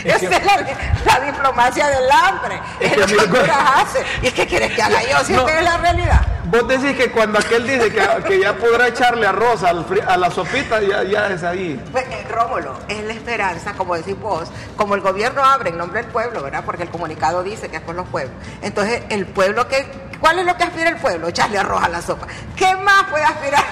[0.06, 0.58] Esa es la,
[1.06, 2.60] la diplomacia del hambre.
[2.80, 4.06] Es Es, que lo que Honduras hace.
[4.22, 5.24] ¿Y qué quieres que haga yo?
[5.26, 5.40] Si No.
[5.48, 6.22] esta es la realidad.
[6.46, 10.18] vos decís que cuando aquel dice que, que ya podrá echarle arroz al fri- a
[10.18, 11.84] la sopita, ya, ya es ahí.
[11.92, 16.04] Pues, eh, Rómulo, es la esperanza, como decís vos, como el gobierno abre en nombre
[16.04, 16.62] del pueblo, ¿verdad?
[16.64, 18.36] Porque el comunicado dice que es por los pueblos.
[18.62, 19.86] Entonces, el pueblo que,
[20.22, 21.28] ¿cuál es lo que aspira el pueblo?
[21.28, 22.28] Echarle arroz a la sopa.
[22.56, 23.64] ¿Qué más puede aspirar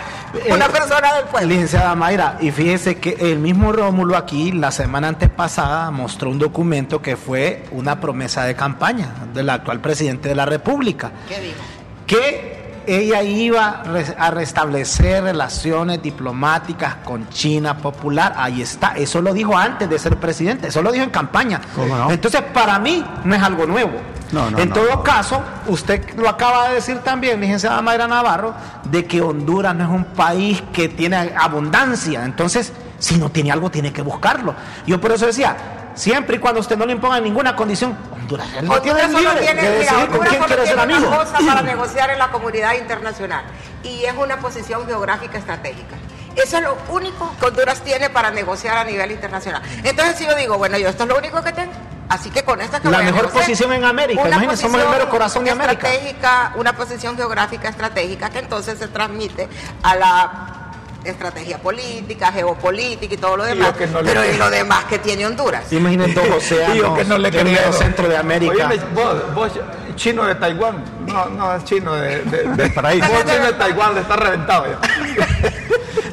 [0.51, 1.47] una Eh, persona del pueblo?
[1.49, 6.39] Licenciada Mayra, y fíjese que el mismo Rómulo aquí la semana antes pasada mostró un
[6.39, 11.57] documento que fue una promesa de campaña del actual presidente de la República, ¿Qué dijo?
[12.05, 12.58] que
[12.89, 13.83] ella iba
[14.17, 18.33] a restablecer relaciones diplomáticas con China popular.
[18.35, 21.61] Ahí está, eso lo dijo antes de ser presidente, eso lo dijo en campaña.
[22.09, 23.93] Entonces, para mí no es algo nuevo.
[24.31, 29.05] No, no, en todo caso, usted lo acaba de decir también, licenciada Mayra Navarro, de
[29.05, 32.25] que Honduras no es un país que tiene abundancia.
[32.25, 34.53] Entonces, si no tiene algo, tiene que buscarlo.
[34.85, 38.73] Yo por eso decía, siempre y cuando usted no le imponga ninguna condición, Honduras no
[38.73, 41.07] Honduras tiene libre tiene, de mira, decidir con Honduras quién quiere ser amigo.
[41.07, 43.43] una cosa para negociar en la comunidad internacional
[43.83, 45.95] y es una posición geográfica estratégica.
[46.35, 49.61] Eso es lo único que Honduras tiene para negociar a nivel internacional.
[49.83, 51.73] Entonces si yo digo, bueno, yo esto es lo único que tengo.
[52.07, 54.81] Así que con esta que La voy a mejor negociar, posición en América, imagínense, somos
[54.81, 55.89] el mero corazón de América.
[55.89, 59.47] Estratégica, una posición geográfica estratégica que entonces se transmite
[59.83, 60.58] a la
[61.03, 63.73] estrategia política, geopolítica y todo lo demás.
[63.91, 65.71] no pero y lo demás que tiene Honduras.
[65.71, 67.43] Imaginen dos océanos, que no le creo.
[67.43, 68.69] medio centro de América.
[68.69, 69.51] Oíme, vos, vos,
[69.95, 70.83] chino de Taiwán.
[71.07, 73.07] No, no, es chino de, de, de paraíso.
[73.07, 74.79] Vos chino de Taiwán, le está reventado ya.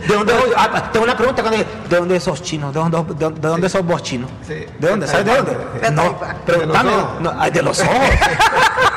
[0.07, 2.71] ¿De dónde ah, tengo una pregunta cuando ¿de dónde sos chino?
[2.73, 4.29] ¿De dónde, de, de dónde sos vos chino?
[4.47, 4.65] Sí.
[4.79, 5.07] ¿De dónde?
[5.07, 5.57] ¿Sabes de dónde?
[5.83, 6.91] De no, pregúntame.
[6.91, 7.21] De los ojos.
[7.21, 7.97] No, ay, de los ojos.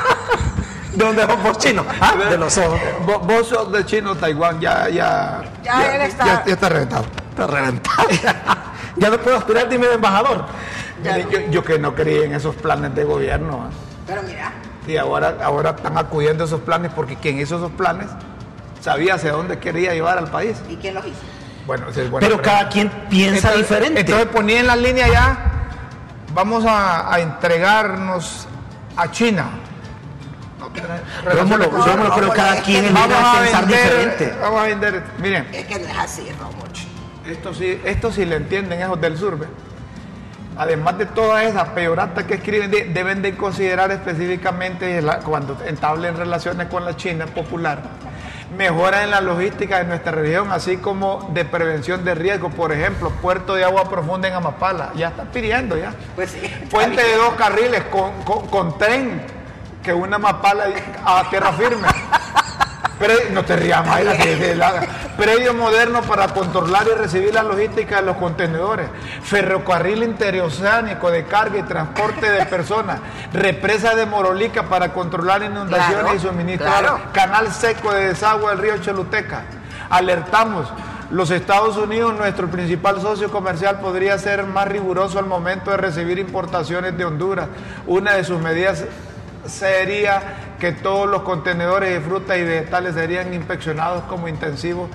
[1.00, 1.82] ¿De dónde vos chino?
[2.00, 2.78] Ah, de los ojos.
[3.06, 5.42] Vos, vos sos de chino Taiwán, ya, ya.
[5.62, 7.04] Ya él está- Ya, ya está reventado.
[7.30, 8.08] Está reventado.
[8.96, 10.44] ya no puedo aspirar, dime de embajador.
[11.02, 13.68] Mire, Yo, yo que no creí en esos planes de gobierno.
[13.70, 13.74] ¿eh?
[14.06, 14.52] Pero mira,
[14.86, 18.08] Y ahora, ahora están acudiendo a esos planes porque quien hizo esos planes
[18.82, 20.58] sabía hacia dónde quería llevar al país.
[20.68, 21.16] ¿y quién los hizo?
[21.66, 22.58] Bueno, esa es buena Pero pregunta.
[22.58, 24.00] cada quien piensa entonces, diferente.
[24.00, 25.38] Entonces ponía en la línea ya,
[26.34, 28.46] vamos a, a entregarnos
[28.96, 29.46] a China.
[31.24, 34.34] Rómulo, Rómulo, pero cada es quien es vamos a pensar vender, diferente.
[34.40, 35.02] vamos a vender.
[35.18, 36.70] Miren, Es que no es así, Rómulo.
[37.26, 39.38] esto sí, esto sí le entienden esos del sur.
[39.38, 39.46] ¿ve?
[40.56, 46.16] Además de todas esas peyoratas que escriben, de- deben de considerar específicamente la- cuando entablen
[46.16, 47.80] relaciones con la China popular,
[48.58, 52.50] mejora en la logística de nuestra región, así como de prevención de riesgo.
[52.50, 55.94] Por ejemplo, puerto de agua profunda en Amapala, ya está pidiendo ya.
[56.16, 56.40] Pues sí.
[56.68, 59.22] Puente de dos carriles con, con- con tren
[59.82, 60.64] que una Amapala
[61.04, 61.88] a tierra firme.
[62.98, 64.12] Pre- no te rías, Mayra,
[65.16, 68.90] predio moderno para controlar y recibir la logística de los contenedores,
[69.22, 73.00] ferrocarril interoceánico de carga y transporte de personas,
[73.32, 77.00] represa de Morolica para controlar inundaciones Claro, y suministro, de claro.
[77.14, 79.44] canal seco de desagüe del río Choluteca.
[79.88, 80.70] Alertamos,
[81.10, 86.18] los Estados Unidos, nuestro principal socio comercial, podría ser más riguroso al momento de recibir
[86.18, 87.46] importaciones de Honduras.
[87.86, 88.84] Una de sus medidas
[89.46, 94.90] sería que todos los contenedores de frutas y vegetales serían inspeccionados como intensivos,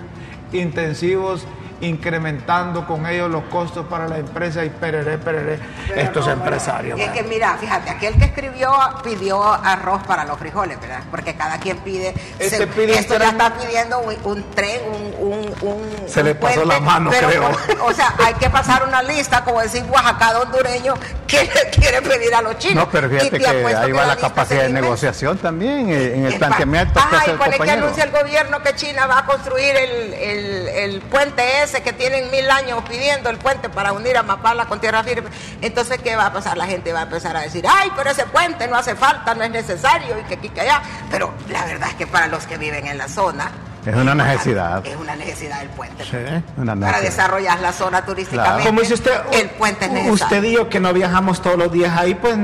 [0.52, 1.46] intensivos
[1.82, 5.59] incrementando con ellos los costos para la empresa y pereré, pereré,
[5.95, 6.99] estos empresarios.
[6.99, 8.71] Es que mira, fíjate, aquel que escribió
[9.03, 11.01] pidió arroz para los frijoles, ¿verdad?
[11.11, 12.13] Porque cada quien pide.
[12.39, 14.82] Este pide un esto ya está pidiendo un, un tren,
[15.19, 17.86] un, un, un- Se un le pasó la mano, pero creo.
[17.86, 20.93] o sea, hay que pasar una lista, como decir Oaxaca hondureño,
[21.28, 22.86] que le quiere pedir a los chinos.
[22.86, 26.26] No, pero fíjate te que ahí que va la capacidad de negociación también, eh, en
[26.26, 29.07] el Es planteamiento pa- que hace y el es que anuncia el gobierno que China
[29.07, 33.93] va a construir el, el- el puente que tienen mil años pidiendo el puente para
[33.93, 35.30] unir a Mapala con tierra firme.
[35.61, 36.57] Entonces, ¿qué va a pasar?
[36.57, 39.43] La gente va a empezar a decir, ay, pero ese puente no hace falta, no
[39.43, 40.82] es necesario, y que aquí, que allá.
[41.09, 43.51] Pero la verdad es que para los que viven en la zona,
[43.86, 44.86] Es una necesidad.
[44.86, 46.04] es una necesidad el puente.
[46.04, 46.18] Sí.
[46.58, 50.14] Una Para desarrollar la zona turísticamente, Como dice usted, el puente es necesario.
[50.26, 52.36] usted dijo que no viajamos todos los días ahí, pues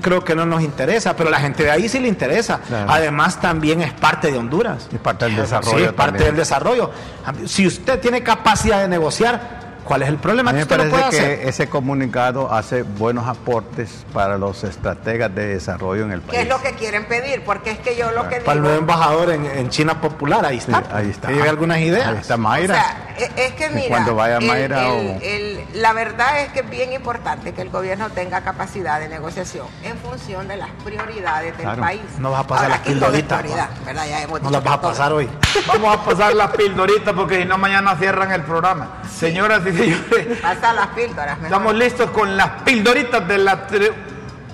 [0.00, 2.60] creo que no nos interesa, pero la gente de ahí sí le interesa.
[2.66, 2.90] Claro.
[2.90, 4.88] Además, también es parte de Honduras.
[4.92, 6.26] Es parte del desarrollo Sí, es parte también.
[6.28, 6.90] del desarrollo.
[7.46, 9.57] Si usted tiene capacidad de negociar,
[9.88, 10.52] ¿cuál es el A problema?
[10.52, 11.48] mí me parece puede que hacer?
[11.48, 16.32] ese comunicado hace buenos aportes para los estrategas de desarrollo en el país.
[16.38, 17.42] ¿Qué es lo que quieren pedir?
[17.44, 18.44] Porque es que yo lo que digo...
[18.44, 20.78] Para el nuevo embajador en, en China Popular, ahí está.
[20.80, 21.30] Sí, ahí está.
[21.30, 22.06] Lleve algunas ideas.
[22.06, 22.74] Ahí está Mayra.
[22.74, 26.52] O sea, e- es que mira, cuando vaya Mayra el- o- el- la verdad es
[26.52, 30.68] que es bien importante que el gobierno tenga capacidad de negociación en función de las
[30.84, 31.82] prioridades del Claro.
[31.82, 32.00] país.
[32.18, 33.44] No vas a pasar Ahora, las pildoritas,
[34.22, 35.28] hemos No las vas a pasar hoy.
[35.66, 39.02] Vamos a pasar las pildoritas porque si no mañana cierran el programa.
[39.10, 39.72] Señoras y
[40.42, 41.36] Pasa las píldoras.
[41.38, 41.44] mejor.
[41.46, 43.66] estamos listos con las pildoritas de la...
[43.68, 43.92] tri-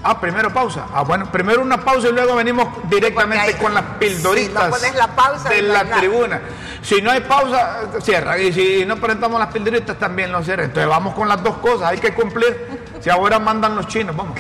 [0.07, 0.85] Ah, primero pausa.
[0.93, 4.77] Ah, bueno, primero una pausa y luego venimos directamente hay- con las pildoritas si no
[4.77, 6.41] pones la pausa, de la tribuna.
[6.83, 8.37] Si no hay pausa, cierra.
[8.39, 10.65] Y si no presentamos las pildoritas, también lo cierra.
[10.65, 12.55] Entonces vamos con las dos cosas, hay que cumplir.
[13.01, 14.39] Si ahora mandan los chinos, vamos.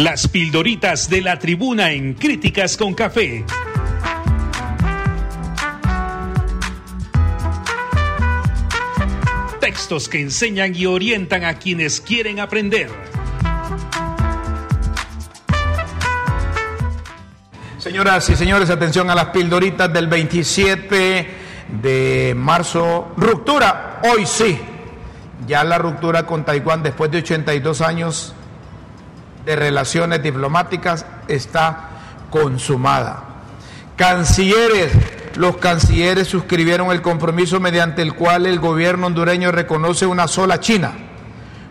[0.00, 3.44] Las pildoritas de la tribuna en Críticas con Café.
[9.60, 12.88] Textos que enseñan y orientan a quienes quieren aprender.
[17.76, 21.30] Señoras y señores, atención a las pildoritas del 27
[21.82, 23.12] de marzo.
[23.18, 24.58] Ruptura, hoy sí.
[25.46, 28.34] Ya la ruptura con Taiwán después de 82 años
[29.44, 31.88] de relaciones diplomáticas está
[32.30, 33.24] consumada.
[33.96, 34.92] Cancilleres,
[35.36, 40.92] los cancilleres suscribieron el compromiso mediante el cual el gobierno hondureño reconoce una sola China.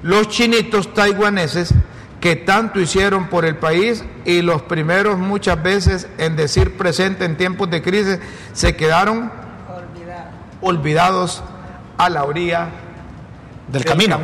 [0.03, 1.74] Los chinitos taiwaneses
[2.22, 7.38] que tanto hicieron por el país y los primeros muchas veces en decir presente en
[7.38, 8.20] tiempos de crisis
[8.53, 9.32] se quedaron
[10.61, 11.41] olvidados
[11.97, 12.67] a la orilla
[13.67, 14.20] del, camino.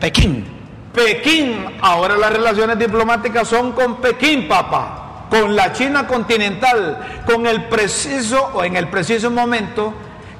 [0.00, 0.46] Pekín.
[0.94, 1.78] Pekín.
[1.82, 5.26] Ahora las relaciones diplomáticas son con Pekín, papá.
[5.28, 9.92] Con la China continental, con el preciso o en el preciso momento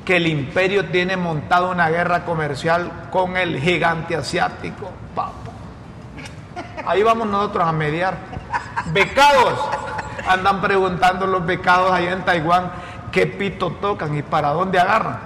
[0.05, 5.32] que el imperio tiene montado una guerra comercial con el gigante asiático, papá.
[6.86, 8.16] Ahí vamos nosotros a mediar.
[8.92, 9.59] Becados.
[10.28, 12.70] Andan preguntando los becados allá en Taiwán
[13.11, 15.18] qué pito tocan y para dónde agarran.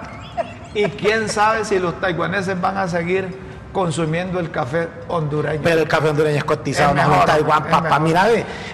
[0.73, 5.61] Y quién sabe si los taiwaneses van a seguir consumiendo el café hondureño.
[5.63, 7.99] Pero el café hondureño es cotizado en Taiwán, papá.
[7.99, 8.27] Mira,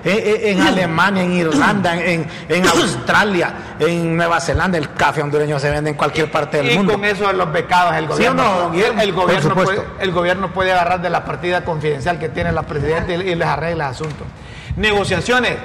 [0.03, 2.27] en, Alemania, en Irlanda, en,
[2.65, 6.93] Australia, en Nueva Zelanda, el café hondureño se vende en cualquier parte del mundo.
[6.93, 11.01] Y con eso de los becados, el gobierno, el, gobierno puede, el gobierno puede agarrar
[11.01, 14.23] de la partida confidencial que tiene la presidenta y, les arregla el asunto.
[14.77, 15.57] Negociaciones.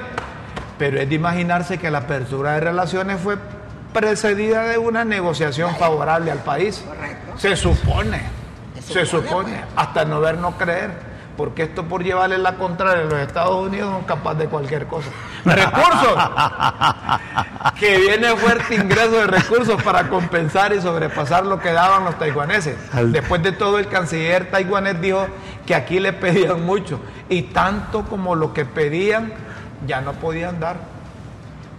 [0.77, 3.37] Pero es de imaginarse que la apertura de relaciones fue
[3.93, 6.83] precedida de una negociación favorable al país.
[6.87, 7.39] Correcto.
[7.39, 8.40] Se supone
[8.91, 10.91] se supone, hasta no ver, no creer,
[11.37, 15.09] porque esto por llevarle la contraria a los Estados Unidos son capaz de cualquier cosa.
[15.45, 16.15] Recursos,
[17.79, 22.77] que viene fuerte ingreso de recursos para compensar y sobrepasar lo que daban los taiwaneses.
[23.07, 25.27] Después de todo, el canciller taiwanés dijo
[25.67, 29.33] que aquí le pedían mucho y tanto como lo que pedían
[29.87, 30.77] ya no podían dar.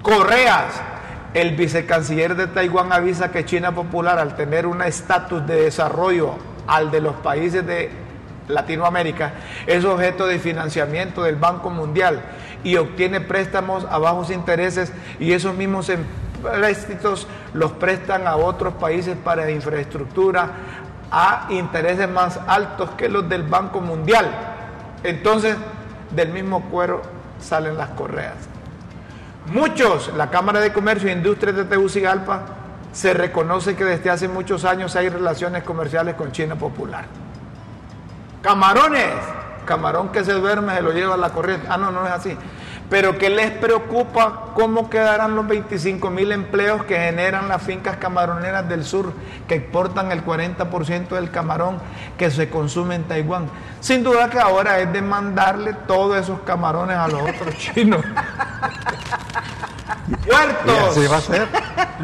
[0.01, 0.81] Correas,
[1.33, 6.35] el vicecanciller de Taiwán avisa que China Popular, al tener un estatus de desarrollo
[6.71, 7.91] al de los países de
[8.47, 9.33] Latinoamérica,
[9.67, 12.21] es objeto de financiamiento del Banco Mundial
[12.63, 15.91] y obtiene préstamos a bajos intereses y esos mismos
[16.41, 20.49] préstitos los prestan a otros países para infraestructura
[21.11, 24.31] a intereses más altos que los del Banco Mundial.
[25.03, 25.57] Entonces,
[26.15, 27.01] del mismo cuero
[27.41, 28.35] salen las correas.
[29.47, 32.60] Muchos, la Cámara de Comercio e Industria de Tegucigalpa,
[32.91, 37.05] se reconoce que desde hace muchos años hay relaciones comerciales con China popular.
[38.41, 39.13] Camarones,
[39.65, 41.67] camarón que se duerme se lo lleva a la corriente.
[41.69, 42.37] Ah, no, no es así.
[42.91, 48.67] Pero que les preocupa cómo quedarán los 25 mil empleos que generan las fincas camaroneras
[48.67, 49.13] del sur,
[49.47, 51.77] que exportan el 40% del camarón
[52.17, 53.47] que se consume en Taiwán.
[53.79, 58.03] Sin duda que ahora es de mandarle todos esos camarones a los otros chinos.
[60.27, 61.11] Puertos.
[61.11, 61.47] va a ser.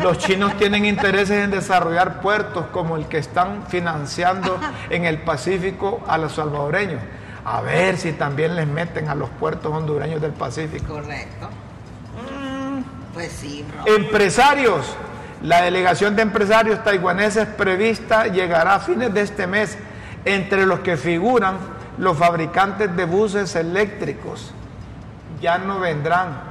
[0.02, 4.58] Los chinos tienen intereses en desarrollar puertos como el que están financiando
[4.90, 7.02] en el Pacífico a los salvadoreños.
[7.48, 10.96] A ver si también les meten a los puertos hondureños del Pacífico.
[10.96, 11.48] Correcto.
[12.30, 12.82] Mm,
[13.14, 14.96] pues sí, Empresarios.
[15.42, 19.78] La delegación de empresarios taiwaneses prevista llegará a fines de este mes,
[20.26, 21.58] entre los que figuran
[21.98, 24.52] los fabricantes de buses eléctricos.
[25.40, 26.48] Ya no vendrán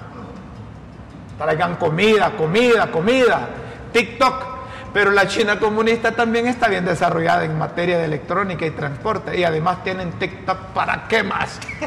[1.39, 3.49] Traigan comida, comida, comida.
[3.93, 4.56] TikTok.
[4.97, 9.39] Pero la China comunista también está bien desarrollada en materia de electrónica y transporte.
[9.39, 11.61] Y además tienen TikTok para qué más.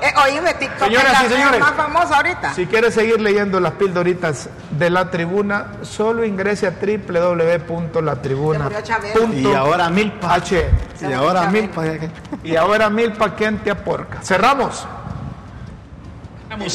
[0.00, 2.54] eh, oíme, TikTok Señoras y señores, más famoso ahorita.
[2.54, 9.32] Si quieres seguir leyendo las pildoritas de la tribuna, solo ingrese a www.latribuna.com.
[9.36, 10.34] Y ahora milpa.
[10.34, 10.70] H.
[11.00, 11.82] Y ahora milpa.
[12.44, 14.22] Y ahora milpa, ¿quién te aporca?
[14.22, 14.86] Cerramos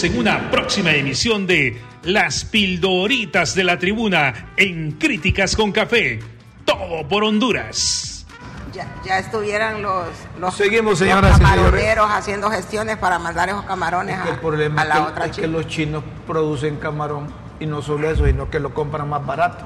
[0.04, 6.20] en una próxima emisión de Las Pildoritas de la Tribuna en Críticas con Café.
[6.66, 8.26] Todo por Honduras.
[8.74, 10.08] Ya, estuvieran los,
[10.39, 15.01] los, Seguimos, camaroneros haciendo gestiones para mandar esos camarones a, el problema a la es
[15.01, 17.28] otra es que los chinos producen camarón
[17.60, 19.64] y no solo eso, sino que lo compran más barato.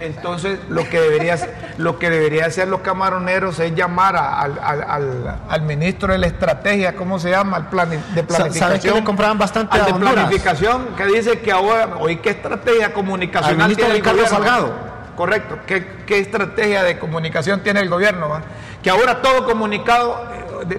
[0.00, 1.36] Entonces, lo que debería
[1.78, 7.30] lo que debería hacer los camaroneros es llamar al, ministro de la estrategia, ¿cómo se
[7.30, 7.56] llama?
[7.56, 8.52] Al plan de planificación.
[8.52, 12.92] ¿Sabes que le compraban bastante al de planificación que dice que ahora, hoy qué estrategia
[12.92, 14.90] comunicacional tiene el Carlos Salgado.
[15.16, 18.40] Correcto, ¿Qué, estrategia de comunicación tiene el gobierno?
[18.82, 20.26] Que ahora todo comunicado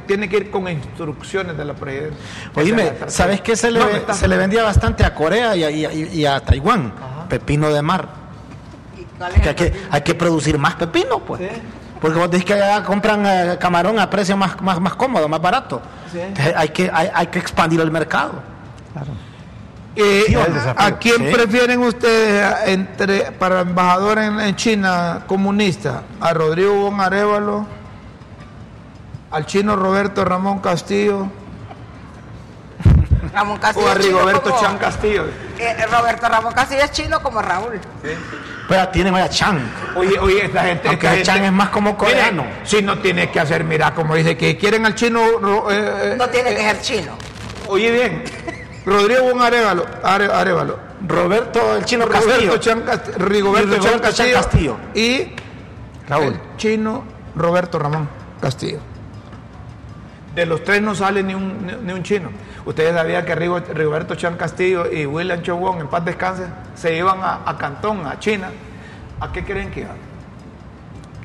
[0.05, 2.19] tiene que ir con instrucciones de la presidencia.
[2.55, 3.81] Oíme, ¿sabes qué se le,
[4.13, 6.93] se le vendía bastante a Corea y a, Taiwán?
[7.29, 8.21] Pepino de mar
[9.29, 11.41] que hay, que, producir más pepino, pues.
[11.99, 15.41] Porque vos decís que allá compran eh, camarón a precio más, más, más, cómodo, más
[15.41, 15.81] barato.
[16.55, 18.33] hay, que, hay, que expandir el mercado.
[19.95, 20.35] Eh, Sí.
[20.77, 21.33] ¿A quién Sí.
[21.33, 26.03] prefieren ustedes entre para embajador en, en China comunista?
[26.21, 27.67] ¿A Rodrigo Bon Arevalo?
[29.31, 31.27] ¿Al chino Roberto Ramón Castillo?
[33.33, 33.85] Ramón Castillo.
[33.85, 35.25] ¿O a Rigoberto como- Chan Castillo?
[35.57, 37.79] Eh, Roberto Ramón Castillo es chino como Raúl.
[38.67, 39.59] Pero tiene vaya Chan.
[39.95, 40.87] Oye, oye, esta gente.
[40.87, 42.43] Aunque esta Chan gente- es más como coreano.
[42.43, 45.21] Mire, si no tiene que hacer, mira, como dice, que quieren al chino.
[45.39, 47.13] ro- eh, eh, No tiene que ser chino.
[47.67, 48.23] Oye, bien.
[48.85, 49.85] Rodrigo Bon Arevalo.
[50.03, 50.79] Are- Arevalo.
[51.07, 52.57] Roberto el chino Roberto Castillo.
[52.57, 52.83] Chan
[53.17, 54.77] Rigoberto, Chan Chan Castillo, Castillo.
[54.93, 55.33] y
[56.07, 56.33] Raúl.
[56.33, 57.03] el chino
[57.35, 58.07] Roberto Ramón
[58.41, 58.79] Castillo.
[60.35, 62.29] De los tres no sale ni un, ni, ni un chino.
[62.65, 66.43] Ustedes sabían que Rigo- Rigoberto Chan Castillo y William Chowon, en paz descanse,
[66.75, 68.49] se iban a, a Cantón, a China.
[69.19, 69.97] ¿A qué creen que iban?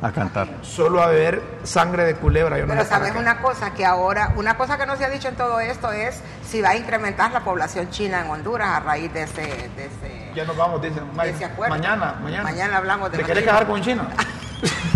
[0.02, 0.48] A cantar.
[0.60, 2.58] Solo a beber sangre de culebra.
[2.58, 5.04] Yo no Pero sé para sabes una cosa, que ahora, una cosa que no se
[5.06, 8.68] ha dicho en todo esto es si va a incrementar la población china en Honduras
[8.68, 9.40] a raíz de ese...
[9.76, 11.02] De ese Ya nos vamos, dicen.
[11.14, 11.74] Ma- Ese acuerdo.
[11.74, 12.42] Mañana, mañana.
[12.42, 14.02] Mañana hablamos de ¿Te querés casar con un chino?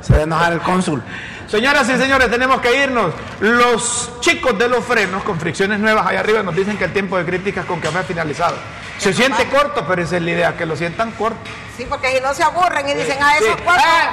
[0.00, 1.02] Se va a enojar el cónsul.
[1.48, 3.12] Señoras y señores, tenemos que irnos.
[3.40, 7.16] Los chicos de los frenos con fricciones nuevas allá arriba nos dicen que el tiempo
[7.18, 8.56] de críticas con café ha finalizado.
[8.98, 11.38] Se siente corto, pero esa es la idea, que lo sientan corto.
[11.76, 13.62] Sí, porque si no se aburren y dicen, ah, esos Sí.
[13.64, 13.84] cuatro...
[13.86, 14.10] Ah,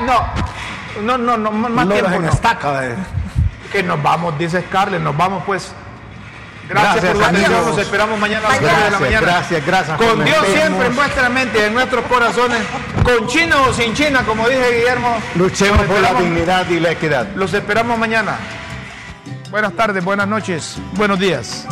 [1.02, 2.34] no, no, no, no, más Loros tiempo no.
[2.34, 2.86] estaca.
[2.86, 2.96] eh.
[3.72, 5.72] Que nos vamos, dice Scarlett, nos vamos pues.
[6.72, 8.78] Gracias, Gracias, por la atención, nos esperamos mañana a las Mañana.
[8.80, 9.22] 9 de la mañana.
[9.28, 9.98] gracias, gracias.
[9.98, 12.60] Con Dios siempre en vuestra mente y en nuestros corazones,
[13.04, 15.18] con China o sin China, como dije Guillermo.
[15.36, 17.28] Luchemos por la dignidad y la equidad.
[17.36, 18.38] Los esperamos mañana.
[19.50, 21.68] Buenas tardes, buenas noches, buenos días.